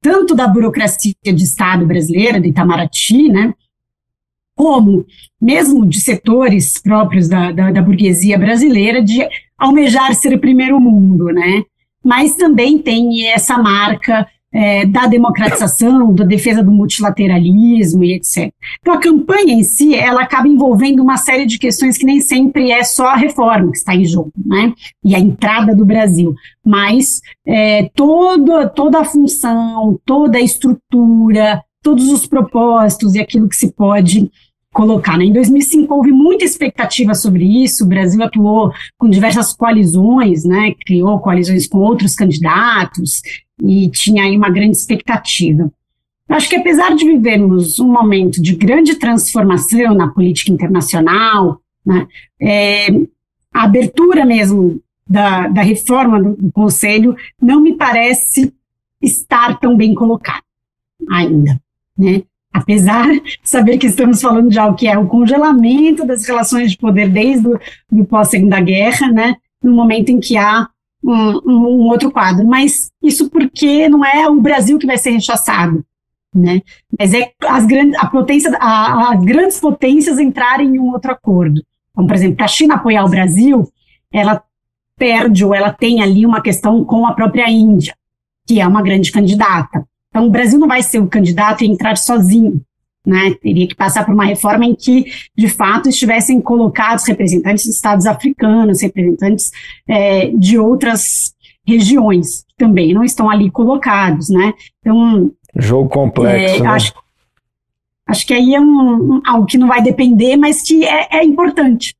tanto 0.00 0.34
da 0.34 0.48
burocracia 0.48 1.14
de 1.22 1.44
Estado 1.44 1.86
brasileira, 1.86 2.40
do 2.40 2.46
Itamaraty, 2.46 3.28
né? 3.28 3.54
Como 4.54 5.06
mesmo 5.40 5.86
de 5.86 6.00
setores 6.00 6.80
próprios 6.80 7.28
da, 7.28 7.52
da, 7.52 7.70
da 7.70 7.82
burguesia 7.82 8.38
brasileira 8.38 9.02
de 9.02 9.26
almejar 9.58 10.14
ser 10.14 10.38
primeiro 10.38 10.80
mundo, 10.80 11.26
né? 11.26 11.64
Mas 12.02 12.34
também 12.34 12.78
tem 12.78 13.26
essa 13.26 13.58
marca 13.58 14.26
é, 14.52 14.84
da 14.84 15.06
democratização, 15.06 16.12
da 16.14 16.24
defesa 16.24 16.62
do 16.62 16.72
multilateralismo 16.72 18.02
e 18.02 18.14
etc. 18.14 18.52
Então, 18.80 18.94
a 18.94 19.00
campanha 19.00 19.54
em 19.54 19.62
si, 19.62 19.94
ela 19.94 20.22
acaba 20.22 20.48
envolvendo 20.48 21.02
uma 21.02 21.16
série 21.16 21.46
de 21.46 21.58
questões 21.58 21.96
que 21.96 22.04
nem 22.04 22.20
sempre 22.20 22.70
é 22.70 22.82
só 22.82 23.08
a 23.08 23.16
reforma 23.16 23.70
que 23.70 23.78
está 23.78 23.94
em 23.94 24.04
jogo, 24.04 24.32
né? 24.44 24.72
E 25.04 25.14
a 25.14 25.18
entrada 25.18 25.74
do 25.74 25.84
Brasil, 25.84 26.34
mas 26.64 27.20
é, 27.46 27.88
toda, 27.94 28.68
toda 28.68 29.00
a 29.00 29.04
função, 29.04 29.98
toda 30.04 30.38
a 30.38 30.42
estrutura, 30.42 31.62
todos 31.82 32.08
os 32.10 32.26
propósitos 32.26 33.14
e 33.14 33.20
aquilo 33.20 33.48
que 33.48 33.56
se 33.56 33.72
pode 33.72 34.30
colocar. 34.72 35.18
Né? 35.18 35.24
Em 35.24 35.32
2005 35.32 35.92
houve 35.92 36.12
muita 36.12 36.44
expectativa 36.44 37.14
sobre 37.14 37.44
isso, 37.64 37.84
o 37.84 37.88
Brasil 37.88 38.22
atuou 38.22 38.72
com 38.96 39.08
diversas 39.08 39.52
coalizões, 39.52 40.44
né? 40.44 40.74
criou 40.86 41.18
coalizões 41.20 41.66
com 41.66 41.78
outros 41.78 42.14
candidatos 42.14 43.22
e 43.62 43.90
tinha 43.90 44.24
aí 44.24 44.36
uma 44.36 44.50
grande 44.50 44.76
expectativa. 44.76 45.70
Acho 46.28 46.48
que 46.48 46.56
apesar 46.56 46.94
de 46.94 47.04
vivermos 47.04 47.80
um 47.80 47.90
momento 47.90 48.40
de 48.40 48.54
grande 48.54 48.94
transformação 48.94 49.94
na 49.94 50.08
política 50.08 50.52
internacional, 50.52 51.60
né, 51.84 52.06
é, 52.40 52.88
a 53.52 53.64
abertura 53.64 54.24
mesmo 54.24 54.80
da, 55.04 55.48
da 55.48 55.62
reforma 55.62 56.22
do, 56.22 56.36
do 56.36 56.52
Conselho 56.52 57.16
não 57.42 57.60
me 57.60 57.74
parece 57.74 58.54
estar 59.02 59.58
tão 59.58 59.76
bem 59.76 59.92
colocada 59.92 60.44
ainda. 61.10 61.60
Né? 61.98 62.22
Apesar 62.52 63.08
de 63.08 63.38
saber 63.44 63.78
que 63.78 63.86
estamos 63.86 64.20
falando 64.20 64.50
de 64.50 64.58
algo 64.58 64.76
que 64.76 64.88
é 64.88 64.98
o 64.98 65.06
congelamento 65.06 66.04
das 66.04 66.26
relações 66.26 66.72
de 66.72 66.78
poder 66.78 67.08
desde 67.08 67.48
o 67.90 68.04
pós-segunda 68.04 68.60
guerra, 68.60 69.08
né, 69.08 69.36
no 69.62 69.72
momento 69.72 70.10
em 70.10 70.18
que 70.18 70.36
há 70.36 70.68
um, 71.02 71.50
um, 71.50 71.88
outro 71.88 72.10
quadro. 72.10 72.46
Mas 72.46 72.90
isso 73.02 73.30
porque 73.30 73.88
não 73.88 74.04
é 74.04 74.28
o 74.28 74.40
Brasil 74.40 74.78
que 74.78 74.86
vai 74.86 74.98
ser 74.98 75.10
rechaçado, 75.10 75.84
né, 76.34 76.60
mas 76.98 77.14
é 77.14 77.32
as 77.46 77.66
grandes, 77.66 77.96
a 77.98 78.06
potência, 78.06 78.56
a, 78.60 79.14
as 79.14 79.24
grandes 79.24 79.60
potências 79.60 80.18
entrarem 80.18 80.74
em 80.74 80.78
um 80.78 80.90
outro 80.92 81.12
acordo. 81.12 81.62
Então, 81.92 82.06
por 82.06 82.14
exemplo, 82.14 82.36
para 82.36 82.46
a 82.46 82.48
China 82.48 82.74
apoiar 82.74 83.04
o 83.04 83.10
Brasil, 83.10 83.68
ela 84.12 84.42
perde 84.96 85.44
ou 85.44 85.54
ela 85.54 85.72
tem 85.72 86.02
ali 86.02 86.26
uma 86.26 86.42
questão 86.42 86.84
com 86.84 87.06
a 87.06 87.14
própria 87.14 87.48
Índia, 87.50 87.94
que 88.46 88.60
é 88.60 88.66
uma 88.66 88.82
grande 88.82 89.10
candidata. 89.10 89.86
Então, 90.10 90.26
o 90.26 90.30
Brasil 90.30 90.58
não 90.58 90.68
vai 90.68 90.82
ser 90.82 90.98
o 90.98 91.06
candidato 91.06 91.62
e 91.62 91.68
entrar 91.68 91.96
sozinho. 91.96 92.60
Né? 93.06 93.34
Teria 93.40 93.66
que 93.66 93.74
passar 93.74 94.04
por 94.04 94.12
uma 94.12 94.26
reforma 94.26 94.66
em 94.66 94.74
que, 94.74 95.06
de 95.36 95.48
fato, 95.48 95.88
estivessem 95.88 96.40
colocados 96.40 97.06
representantes 97.06 97.64
de 97.64 97.70
estados 97.70 98.06
africanos, 98.06 98.82
representantes 98.82 99.50
é, 99.88 100.26
de 100.30 100.58
outras 100.58 101.34
regiões 101.66 102.44
que 102.48 102.56
também 102.58 102.92
não 102.92 103.04
estão 103.04 103.30
ali 103.30 103.50
colocados, 103.50 104.28
né? 104.28 104.52
Então, 104.80 105.30
jogo 105.56 105.88
complexo. 105.88 106.56
É, 106.56 106.60
né? 106.60 106.68
acho, 106.68 106.92
acho 108.06 108.26
que 108.26 108.34
aí 108.34 108.54
é 108.54 108.60
um, 108.60 109.14
um, 109.14 109.22
algo 109.24 109.46
que 109.46 109.58
não 109.58 109.68
vai 109.68 109.80
depender, 109.80 110.36
mas 110.36 110.62
que 110.62 110.84
é, 110.84 111.18
é 111.18 111.24
importante. 111.24 111.94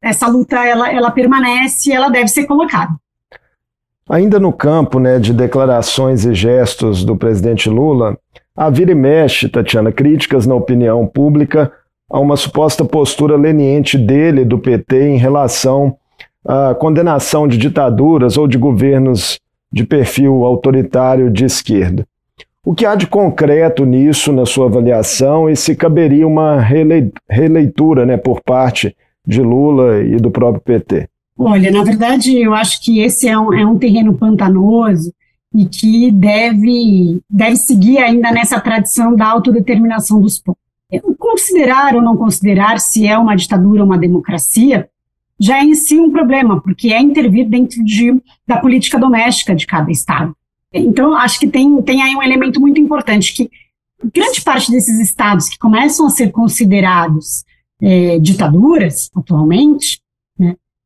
Essa 0.00 0.28
luta 0.28 0.64
ela, 0.64 0.90
ela 0.90 1.10
permanece, 1.10 1.90
e 1.90 1.92
ela 1.92 2.08
deve 2.08 2.28
ser 2.28 2.46
colocada. 2.46 2.94
Ainda 4.08 4.38
no 4.38 4.52
campo 4.52 5.00
né, 5.00 5.18
de 5.18 5.32
declarações 5.32 6.24
e 6.24 6.32
gestos 6.32 7.04
do 7.04 7.16
presidente 7.16 7.68
Lula, 7.68 8.16
há 8.56 8.70
vira 8.70 8.92
e 8.92 8.94
mexe, 8.94 9.48
Tatiana, 9.48 9.90
críticas 9.90 10.46
na 10.46 10.54
opinião 10.54 11.04
pública 11.08 11.72
a 12.08 12.20
uma 12.20 12.36
suposta 12.36 12.84
postura 12.84 13.36
leniente 13.36 13.98
dele, 13.98 14.44
do 14.44 14.60
PT, 14.60 15.08
em 15.08 15.16
relação 15.16 15.96
à 16.44 16.72
condenação 16.72 17.48
de 17.48 17.58
ditaduras 17.58 18.36
ou 18.36 18.46
de 18.46 18.56
governos 18.56 19.40
de 19.72 19.82
perfil 19.82 20.44
autoritário 20.44 21.28
de 21.28 21.44
esquerda. 21.44 22.06
O 22.64 22.74
que 22.74 22.86
há 22.86 22.94
de 22.94 23.08
concreto 23.08 23.84
nisso, 23.84 24.32
na 24.32 24.46
sua 24.46 24.66
avaliação, 24.66 25.50
e 25.50 25.56
se 25.56 25.74
caberia 25.74 26.26
uma 26.26 26.60
releitura 27.28 28.06
né, 28.06 28.16
por 28.16 28.40
parte 28.40 28.96
de 29.26 29.42
Lula 29.42 29.98
e 30.00 30.16
do 30.16 30.30
próprio 30.30 30.62
PT? 30.62 31.08
Olha, 31.38 31.70
na 31.70 31.82
verdade, 31.82 32.36
eu 32.36 32.54
acho 32.54 32.82
que 32.82 33.00
esse 33.00 33.28
é 33.28 33.38
um, 33.38 33.52
é 33.52 33.66
um 33.66 33.78
terreno 33.78 34.14
pantanoso 34.14 35.12
e 35.54 35.66
que 35.66 36.10
deve, 36.10 37.20
deve 37.28 37.56
seguir 37.56 37.98
ainda 37.98 38.30
nessa 38.30 38.60
tradição 38.60 39.14
da 39.14 39.26
autodeterminação 39.26 40.20
dos 40.20 40.38
povos. 40.38 40.60
Considerar 41.18 41.94
ou 41.94 42.02
não 42.02 42.16
considerar 42.16 42.78
se 42.78 43.06
é 43.06 43.18
uma 43.18 43.34
ditadura 43.34 43.82
ou 43.82 43.86
uma 43.86 43.98
democracia 43.98 44.88
já 45.38 45.58
é 45.58 45.64
em 45.64 45.74
si 45.74 45.98
um 45.98 46.10
problema, 46.10 46.60
porque 46.60 46.92
é 46.92 47.00
intervir 47.00 47.48
dentro 47.48 47.84
de, 47.84 48.18
da 48.46 48.58
política 48.58 48.98
doméstica 48.98 49.54
de 49.54 49.66
cada 49.66 49.90
Estado. 49.90 50.34
Então, 50.72 51.14
acho 51.14 51.38
que 51.38 51.46
tem, 51.46 51.82
tem 51.82 52.02
aí 52.02 52.14
um 52.14 52.22
elemento 52.22 52.60
muito 52.60 52.80
importante, 52.80 53.34
que 53.34 53.50
grande 54.14 54.40
parte 54.40 54.70
desses 54.70 54.98
Estados 54.98 55.48
que 55.48 55.58
começam 55.58 56.06
a 56.06 56.10
ser 56.10 56.30
considerados 56.30 57.44
é, 57.80 58.18
ditaduras 58.18 59.10
atualmente, 59.14 60.00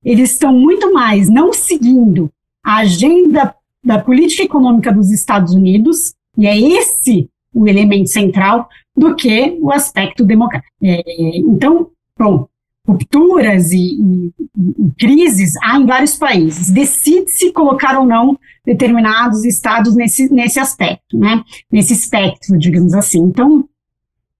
eles 0.05 0.33
estão 0.33 0.53
muito 0.53 0.93
mais 0.93 1.29
não 1.29 1.53
seguindo 1.53 2.31
a 2.65 2.79
agenda 2.79 3.55
da 3.83 3.99
política 3.99 4.43
econômica 4.43 4.93
dos 4.93 5.11
Estados 5.11 5.55
Unidos, 5.55 6.15
e 6.37 6.47
é 6.47 6.59
esse 6.59 7.29
o 7.53 7.67
elemento 7.67 8.09
central, 8.09 8.69
do 8.97 9.15
que 9.15 9.59
o 9.61 9.73
aspecto 9.73 10.25
democrático. 10.25 10.73
É, 10.83 11.39
então, 11.39 11.91
bom, 12.19 12.47
rupturas 12.87 13.73
e, 13.73 13.79
e, 13.79 14.33
e, 14.57 14.91
crises 14.99 15.55
há 15.63 15.79
em 15.79 15.87
vários 15.87 16.17
países. 16.17 16.71
Decide-se 16.71 17.53
colocar 17.53 17.99
ou 17.99 18.07
não 18.07 18.39
determinados 18.65 19.45
estados 19.45 19.95
nesse, 19.95 20.33
nesse 20.33 20.59
aspecto, 20.61 21.19
né? 21.19 21.43
nesse 21.71 21.93
espectro, 21.93 22.59
digamos 22.59 22.95
assim. 22.95 23.21
Então, 23.21 23.69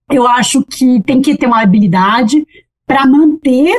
eu 0.09 0.27
acho 0.27 0.63
que 0.63 1.01
tem 1.01 1.21
que 1.21 1.37
ter 1.37 1.47
uma 1.47 1.61
habilidade 1.61 2.45
para 2.85 3.05
manter 3.05 3.73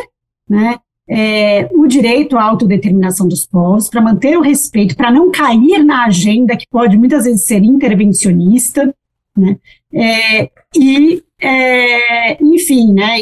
né, 0.49 0.79
é, 1.09 1.69
o 1.73 1.87
direito 1.87 2.37
à 2.37 2.45
autodeterminação 2.45 3.27
dos 3.29 3.47
povos, 3.47 3.89
para 3.89 4.01
manter 4.01 4.37
o 4.39 4.43
respeito, 4.43 4.97
para 4.97 5.11
não 5.11 5.31
cair 5.31 5.85
na 5.85 6.05
agenda 6.05 6.57
que 6.57 6.67
pode 6.71 6.97
muitas 6.97 7.25
vezes 7.25 7.47
ser 7.47 7.63
intervencionista, 7.63 8.95
né? 9.37 9.57
É, 9.95 10.51
e, 10.77 11.23
é, 11.41 12.43
enfim, 12.43 12.93
né? 12.93 13.21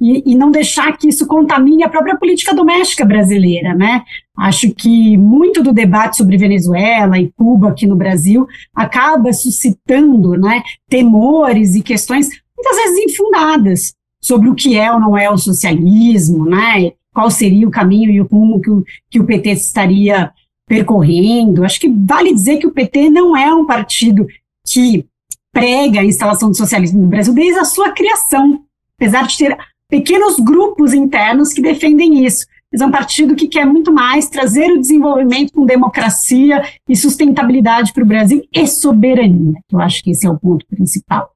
E, 0.00 0.32
e, 0.32 0.34
não 0.34 0.50
deixar 0.50 0.96
que 0.96 1.08
isso 1.08 1.26
contamine 1.26 1.82
a 1.82 1.88
própria 1.88 2.16
política 2.16 2.54
doméstica 2.54 3.04
brasileira, 3.04 3.74
né? 3.74 4.02
Acho 4.36 4.72
que 4.72 5.16
muito 5.16 5.62
do 5.62 5.72
debate 5.72 6.16
sobre 6.16 6.36
Venezuela 6.36 7.18
e 7.18 7.32
Cuba 7.32 7.68
aqui 7.68 7.86
no 7.86 7.96
Brasil 7.96 8.46
acaba 8.74 9.32
suscitando, 9.32 10.32
né? 10.36 10.62
Temores 10.88 11.74
e 11.74 11.82
questões 11.82 12.28
muitas 12.56 12.76
vezes 12.76 13.10
infundadas 13.10 13.94
sobre 14.20 14.48
o 14.48 14.54
que 14.54 14.76
é 14.76 14.92
ou 14.92 15.00
não 15.00 15.16
é 15.16 15.30
o 15.30 15.38
socialismo, 15.38 16.46
né? 16.46 16.92
Qual 17.14 17.30
seria 17.30 17.66
o 17.66 17.70
caminho 17.70 18.10
e 18.10 18.20
o 18.20 18.26
rumo 18.26 18.60
que 18.60 18.70
o, 18.70 18.84
que 19.08 19.20
o 19.20 19.24
PT 19.24 19.50
estaria 19.52 20.32
percorrendo. 20.66 21.64
Acho 21.64 21.80
que 21.80 21.88
vale 21.88 22.34
dizer 22.34 22.58
que 22.58 22.66
o 22.66 22.72
PT 22.72 23.08
não 23.08 23.36
é 23.36 23.54
um 23.54 23.64
partido 23.64 24.26
que 24.66 25.06
prega 25.52 26.00
a 26.00 26.04
instalação 26.04 26.50
do 26.50 26.56
socialismo 26.56 27.00
no 27.00 27.08
Brasil 27.08 27.32
desde 27.32 27.60
a 27.60 27.64
sua 27.64 27.92
criação, 27.92 28.64
apesar 28.96 29.26
de 29.26 29.38
ter 29.38 29.56
pequenos 29.88 30.40
grupos 30.40 30.92
internos 30.92 31.52
que 31.52 31.62
defendem 31.62 32.26
isso. 32.26 32.44
Mas 32.72 32.80
é 32.80 32.86
um 32.86 32.90
partido 32.90 33.36
que 33.36 33.46
quer 33.46 33.64
muito 33.64 33.92
mais 33.92 34.28
trazer 34.28 34.68
o 34.72 34.80
desenvolvimento 34.80 35.52
com 35.52 35.64
democracia 35.64 36.64
e 36.88 36.96
sustentabilidade 36.96 37.92
para 37.92 38.02
o 38.02 38.06
Brasil 38.06 38.42
e 38.52 38.66
soberania. 38.66 39.54
Eu 39.70 39.78
acho 39.78 40.02
que 40.02 40.10
esse 40.10 40.26
é 40.26 40.30
o 40.30 40.36
ponto 40.36 40.66
principal, 40.66 41.30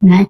né? 0.00 0.28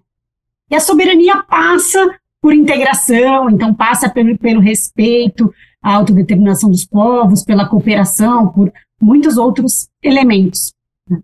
E 0.71 0.75
a 0.75 0.81
soberania 0.81 1.43
passa 1.43 2.19
por 2.45 2.53
integração, 2.53 3.49
então 3.49 3.73
passa 3.73 4.07
pelo, 4.07 4.37
pelo 4.37 4.61
respeito 4.61 5.51
à 5.83 5.95
autodeterminação 5.95 6.71
dos 6.71 6.85
povos, 6.85 7.43
pela 7.43 7.67
cooperação, 7.67 8.49
por 8.49 8.71
muitos 9.01 9.39
outros 9.39 9.89
elementos. 10.03 10.75
Né? 11.09 11.21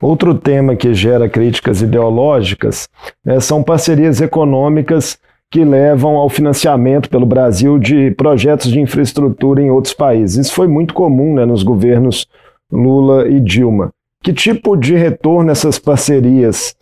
Outro 0.00 0.34
tema 0.34 0.74
que 0.74 0.94
gera 0.94 1.28
críticas 1.28 1.82
ideológicas 1.82 2.88
né, 3.22 3.38
são 3.38 3.62
parcerias 3.62 4.22
econômicas 4.22 5.18
que 5.50 5.62
levam 5.62 6.16
ao 6.16 6.30
financiamento 6.30 7.10
pelo 7.10 7.26
Brasil 7.26 7.78
de 7.78 8.12
projetos 8.12 8.70
de 8.70 8.80
infraestrutura 8.80 9.60
em 9.60 9.70
outros 9.70 9.92
países. 9.92 10.46
Isso 10.46 10.54
foi 10.54 10.68
muito 10.68 10.94
comum 10.94 11.34
né, 11.34 11.44
nos 11.44 11.62
governos 11.62 12.26
Lula 12.72 13.28
e 13.28 13.40
Dilma. 13.40 13.90
Que 14.22 14.32
tipo 14.32 14.74
de 14.74 14.96
retorno 14.96 15.50
essas 15.50 15.78
parcerias 15.78 16.74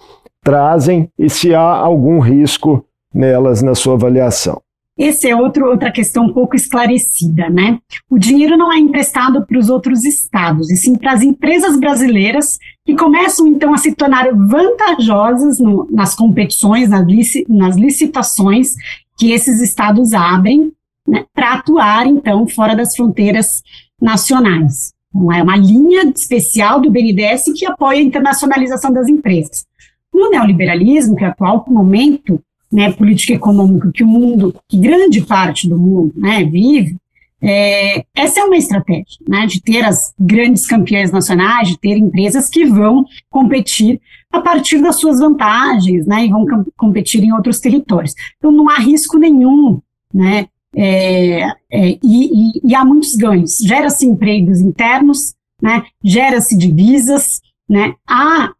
trazem 0.44 1.10
e 1.18 1.28
se 1.28 1.52
há 1.52 1.60
algum 1.60 2.20
risco 2.20 2.86
nelas 3.14 3.62
na 3.62 3.74
sua 3.74 3.94
avaliação? 3.94 4.60
Essa 4.96 5.28
é 5.28 5.34
outro, 5.34 5.66
outra 5.68 5.90
questão 5.90 6.26
um 6.26 6.32
pouco 6.32 6.54
esclarecida, 6.54 7.50
né? 7.50 7.80
O 8.08 8.16
dinheiro 8.16 8.56
não 8.56 8.72
é 8.72 8.78
emprestado 8.78 9.44
para 9.44 9.58
os 9.58 9.68
outros 9.68 10.04
estados, 10.04 10.70
e 10.70 10.76
sim 10.76 10.94
para 10.94 11.12
as 11.12 11.22
empresas 11.22 11.78
brasileiras 11.78 12.58
que 12.86 12.94
começam 12.94 13.48
então 13.48 13.74
a 13.74 13.78
se 13.78 13.92
tornar 13.92 14.32
vantajosas 14.32 15.58
no, 15.58 15.88
nas 15.90 16.14
competições, 16.14 16.88
nas, 16.88 17.04
lici, 17.06 17.44
nas 17.48 17.76
licitações 17.76 18.74
que 19.18 19.32
esses 19.32 19.60
estados 19.60 20.12
abrem 20.12 20.72
né, 21.08 21.24
para 21.34 21.54
atuar 21.54 22.06
então 22.06 22.46
fora 22.46 22.76
das 22.76 22.94
fronteiras 22.94 23.62
nacionais. 24.00 24.92
Não 25.12 25.32
é 25.32 25.42
uma 25.42 25.56
linha 25.56 26.04
especial 26.14 26.80
do 26.80 26.90
BNDES 26.90 27.44
que 27.56 27.66
apoia 27.66 27.98
a 27.98 28.02
internacionalização 28.02 28.92
das 28.92 29.08
empresas. 29.08 29.64
No 30.12 30.30
neoliberalismo, 30.30 31.16
que 31.16 31.24
é 31.24 31.28
o 31.28 31.30
atual 31.30 31.64
momento 31.68 32.40
né, 32.74 32.90
político 32.90 33.30
e 33.30 33.36
econômico 33.36 33.92
que 33.92 34.02
o 34.02 34.06
mundo, 34.06 34.52
que 34.68 34.76
grande 34.76 35.22
parte 35.22 35.68
do 35.68 35.78
mundo 35.78 36.12
né, 36.16 36.42
vive, 36.42 36.96
é, 37.40 38.04
essa 38.16 38.40
é 38.40 38.44
uma 38.44 38.56
estratégia, 38.56 39.18
né, 39.28 39.46
de 39.46 39.62
ter 39.62 39.84
as 39.84 40.12
grandes 40.18 40.66
campeãs 40.66 41.12
nacionais, 41.12 41.68
de 41.68 41.78
ter 41.78 41.96
empresas 41.96 42.48
que 42.48 42.64
vão 42.64 43.04
competir 43.30 44.00
a 44.32 44.40
partir 44.40 44.82
das 44.82 44.96
suas 44.96 45.20
vantagens, 45.20 46.04
né, 46.04 46.26
e 46.26 46.30
vão 46.30 46.44
competir 46.76 47.22
em 47.22 47.32
outros 47.32 47.60
territórios. 47.60 48.12
Então, 48.38 48.50
não 48.50 48.68
há 48.68 48.76
risco 48.76 49.18
nenhum, 49.18 49.80
né, 50.12 50.46
é, 50.74 51.42
é, 51.70 51.90
e, 51.90 51.98
e, 52.02 52.60
e, 52.64 52.74
há 52.74 52.84
muitos 52.84 53.14
ganhos. 53.14 53.58
Gera-se 53.58 54.04
empregos 54.04 54.58
internos, 54.58 55.34
né, 55.62 55.84
gera-se 56.02 56.58
divisas, 56.58 57.40
né, 57.68 57.94
há 58.08 58.50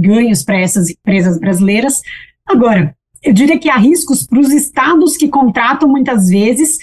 ganhos 0.00 0.42
para 0.42 0.58
essas 0.58 0.90
empresas 0.90 1.38
brasileiras. 1.38 2.00
Agora, 2.44 2.96
eu 3.22 3.32
diria 3.32 3.58
que 3.58 3.68
há 3.68 3.76
riscos 3.76 4.26
para 4.26 4.40
os 4.40 4.50
estados 4.50 5.16
que 5.16 5.28
contratam 5.28 5.88
muitas 5.88 6.28
vezes 6.28 6.78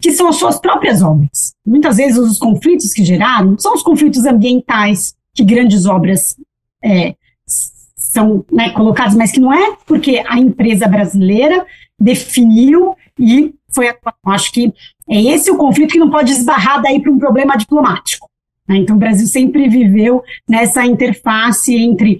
que 0.00 0.12
são 0.12 0.28
as 0.28 0.36
suas 0.36 0.58
próprias 0.58 1.02
obras. 1.02 1.52
Muitas 1.64 1.98
vezes 1.98 2.18
os 2.18 2.38
conflitos 2.38 2.92
que 2.92 3.04
geraram 3.04 3.56
são 3.58 3.74
os 3.74 3.82
conflitos 3.82 4.24
ambientais 4.26 5.14
que 5.32 5.44
grandes 5.44 5.86
obras 5.86 6.36
é, 6.82 7.14
são 7.46 8.44
né, 8.50 8.70
colocadas, 8.70 9.14
mas 9.14 9.30
que 9.30 9.40
não 9.40 9.52
é 9.52 9.76
porque 9.86 10.22
a 10.26 10.38
empresa 10.38 10.88
brasileira 10.88 11.64
definiu 11.98 12.96
e 13.18 13.54
foi. 13.72 13.94
Acho 14.26 14.52
que 14.52 14.72
é 15.08 15.22
esse 15.22 15.50
o 15.50 15.56
conflito 15.56 15.92
que 15.92 15.98
não 15.98 16.10
pode 16.10 16.32
esbarrar 16.32 16.82
daí 16.82 17.00
para 17.00 17.12
um 17.12 17.18
problema 17.18 17.56
diplomático. 17.56 18.28
Né? 18.68 18.78
Então 18.78 18.96
o 18.96 18.98
Brasil 18.98 19.26
sempre 19.26 19.68
viveu 19.68 20.22
nessa 20.48 20.84
interface 20.84 21.74
entre 21.74 22.18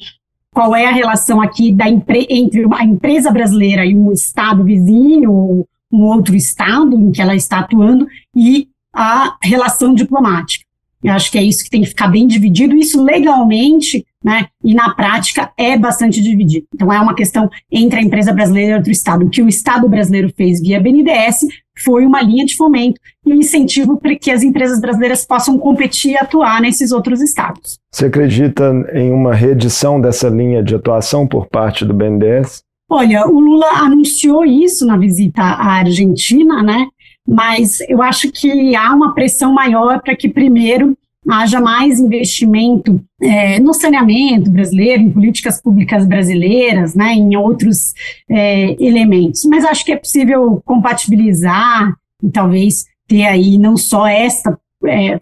qual 0.59 0.75
é 0.75 0.87
a 0.87 0.90
relação 0.90 1.40
aqui 1.40 1.71
da 1.71 1.88
entre 1.88 2.66
a 2.73 2.85
empresa 2.85 3.31
brasileira 3.31 3.87
e 3.87 3.94
um 3.94 4.11
estado 4.11 4.64
vizinho 4.64 5.64
um 5.92 6.03
outro 6.03 6.35
estado 6.35 6.97
em 6.97 7.12
que 7.12 7.23
ela 7.23 7.37
está 7.37 7.61
atuando 7.61 8.09
e 8.35 8.66
a 8.92 9.37
relação 9.40 9.94
diplomática. 9.94 10.64
Eu 11.01 11.12
acho 11.12 11.31
que 11.31 11.38
é 11.38 11.44
isso 11.44 11.62
que 11.62 11.71
tem 11.71 11.83
que 11.83 11.87
ficar 11.87 12.09
bem 12.09 12.27
dividido, 12.27 12.75
isso 12.75 13.01
legalmente, 13.01 14.05
né, 14.24 14.46
e 14.64 14.74
na 14.74 14.94
prática 14.94 15.50
é 15.57 15.76
bastante 15.76 16.20
dividido. 16.20 16.66
Então 16.74 16.92
é 16.92 17.00
uma 17.00 17.14
questão 17.14 17.48
entre 17.70 18.00
a 18.00 18.02
empresa 18.02 18.33
brasileira 18.33 18.72
e 18.72 18.76
outro 18.76 18.90
estado. 18.90 19.24
O 19.24 19.31
que 19.31 19.42
o 19.42 19.48
Estado 19.48 19.88
brasileiro 19.88 20.33
fez 20.37 20.61
via 20.61 20.81
BNDES 20.81 21.46
foi 21.85 22.04
uma 22.04 22.20
linha 22.20 22.44
de 22.44 22.57
fomento 22.57 23.00
e 23.24 23.33
um 23.33 23.37
incentivo 23.37 23.98
para 23.98 24.16
que 24.16 24.31
as 24.31 24.42
empresas 24.42 24.81
brasileiras 24.81 25.24
possam 25.24 25.57
competir 25.59 26.12
e 26.12 26.18
atuar 26.18 26.61
nesses 26.61 26.90
outros 26.90 27.20
estados. 27.20 27.78
Você 27.92 28.07
acredita 28.07 28.72
em 28.92 29.12
uma 29.12 29.35
reedição 29.35 30.00
dessa 30.00 30.28
linha 30.28 30.62
de 30.62 30.74
atuação 30.74 31.26
por 31.26 31.46
parte 31.46 31.85
do 31.85 31.94
BNDES? 31.94 32.62
Olha, 32.90 33.26
o 33.28 33.38
Lula 33.38 33.68
anunciou 33.74 34.44
isso 34.44 34.87
na 34.87 34.96
visita 34.96 35.42
à 35.42 35.74
Argentina, 35.74 36.62
né? 36.62 36.87
Mas 37.26 37.81
eu 37.88 38.02
acho 38.02 38.33
que 38.33 38.74
há 38.74 38.94
uma 38.94 39.14
pressão 39.14 39.52
maior 39.52 40.00
para 40.00 40.16
que, 40.16 40.28
primeiro, 40.28 40.96
haja 41.29 41.61
mais 41.61 41.99
investimento 41.99 43.01
é, 43.21 43.59
no 43.61 43.75
saneamento 43.75 44.51
brasileiro, 44.51 45.03
em 45.03 45.11
políticas 45.11 45.61
públicas 45.61 46.07
brasileiras, 46.07 46.95
né, 46.95 47.12
em 47.12 47.37
outros 47.37 47.93
é, 48.31 48.77
elementos. 48.83 49.45
Mas 49.45 49.64
acho 49.64 49.85
que 49.85 49.93
é 49.93 49.97
possível 49.97 50.62
compatibilizar 50.64 51.95
e 52.23 52.31
talvez 52.31 52.87
ter 53.07 53.25
aí 53.25 53.59
não 53.59 53.77
só 53.77 54.07
esta 54.07 54.59
é, 54.87 55.21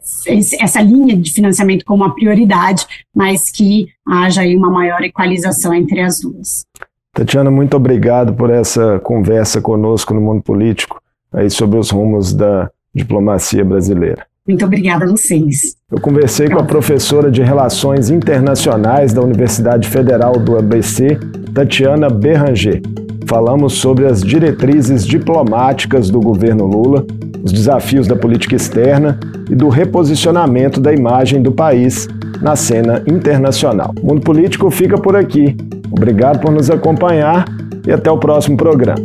essa 0.61 0.83
linha 0.83 1.17
de 1.17 1.33
financiamento 1.33 1.85
como 1.85 2.05
uma 2.05 2.15
prioridade, 2.15 2.87
mas 3.15 3.51
que 3.51 3.87
haja 4.07 4.43
aí 4.43 4.55
uma 4.55 4.71
maior 4.71 5.03
equalização 5.03 5.73
entre 5.73 6.01
as 6.01 6.21
duas. 6.21 6.67
Tatiana, 7.15 7.51
muito 7.51 7.75
obrigado 7.75 8.35
por 8.35 8.51
essa 8.51 8.99
conversa 8.99 9.63
conosco 9.63 10.13
no 10.13 10.21
mundo 10.21 10.43
político 10.43 11.01
aí 11.33 11.49
sobre 11.49 11.79
os 11.79 11.91
rumos 11.91 12.35
da 12.35 12.71
diplomacia 12.95 13.65
brasileira. 13.65 14.27
Muito 14.47 14.65
obrigada 14.65 15.05
a 15.05 15.09
vocês. 15.09 15.77
Eu 15.91 16.01
conversei 16.01 16.49
com 16.49 16.59
a 16.59 16.65
professora 16.65 17.31
de 17.31 17.43
Relações 17.43 18.11
Internacionais 18.11 19.13
da 19.13 19.21
Universidade 19.21 19.89
Federal 19.89 20.35
do 20.35 20.57
ABC, 20.57 21.19
Tatiana 21.53 22.09
Berranger. 22.09 22.81
Falamos 23.27 23.73
sobre 23.73 24.07
as 24.07 24.23
diretrizes 24.23 25.05
diplomáticas 25.05 26.11
do 26.11 26.21
governo 26.21 26.65
Lula, 26.65 27.05
os 27.43 27.51
desafios 27.53 28.07
da 28.07 28.15
política 28.15 28.55
externa 28.55 29.19
e 29.51 29.55
do 29.57 29.69
reposicionamento 29.69 30.81
da 30.81 30.93
imagem 30.93 31.43
do 31.43 31.51
país 31.51 32.09
na 32.41 32.55
cena 32.55 33.03
internacional. 33.05 33.93
O 34.01 34.07
Mundo 34.07 34.21
Político 34.21 34.71
fica 34.71 34.97
por 34.97 35.17
aqui. 35.17 35.57
Obrigado 35.91 36.39
por 36.39 36.53
nos 36.53 36.71
acompanhar 36.71 37.47
e 37.85 37.93
até 37.93 38.11
o 38.11 38.19
próximo 38.19 38.57
programa. 38.57 39.05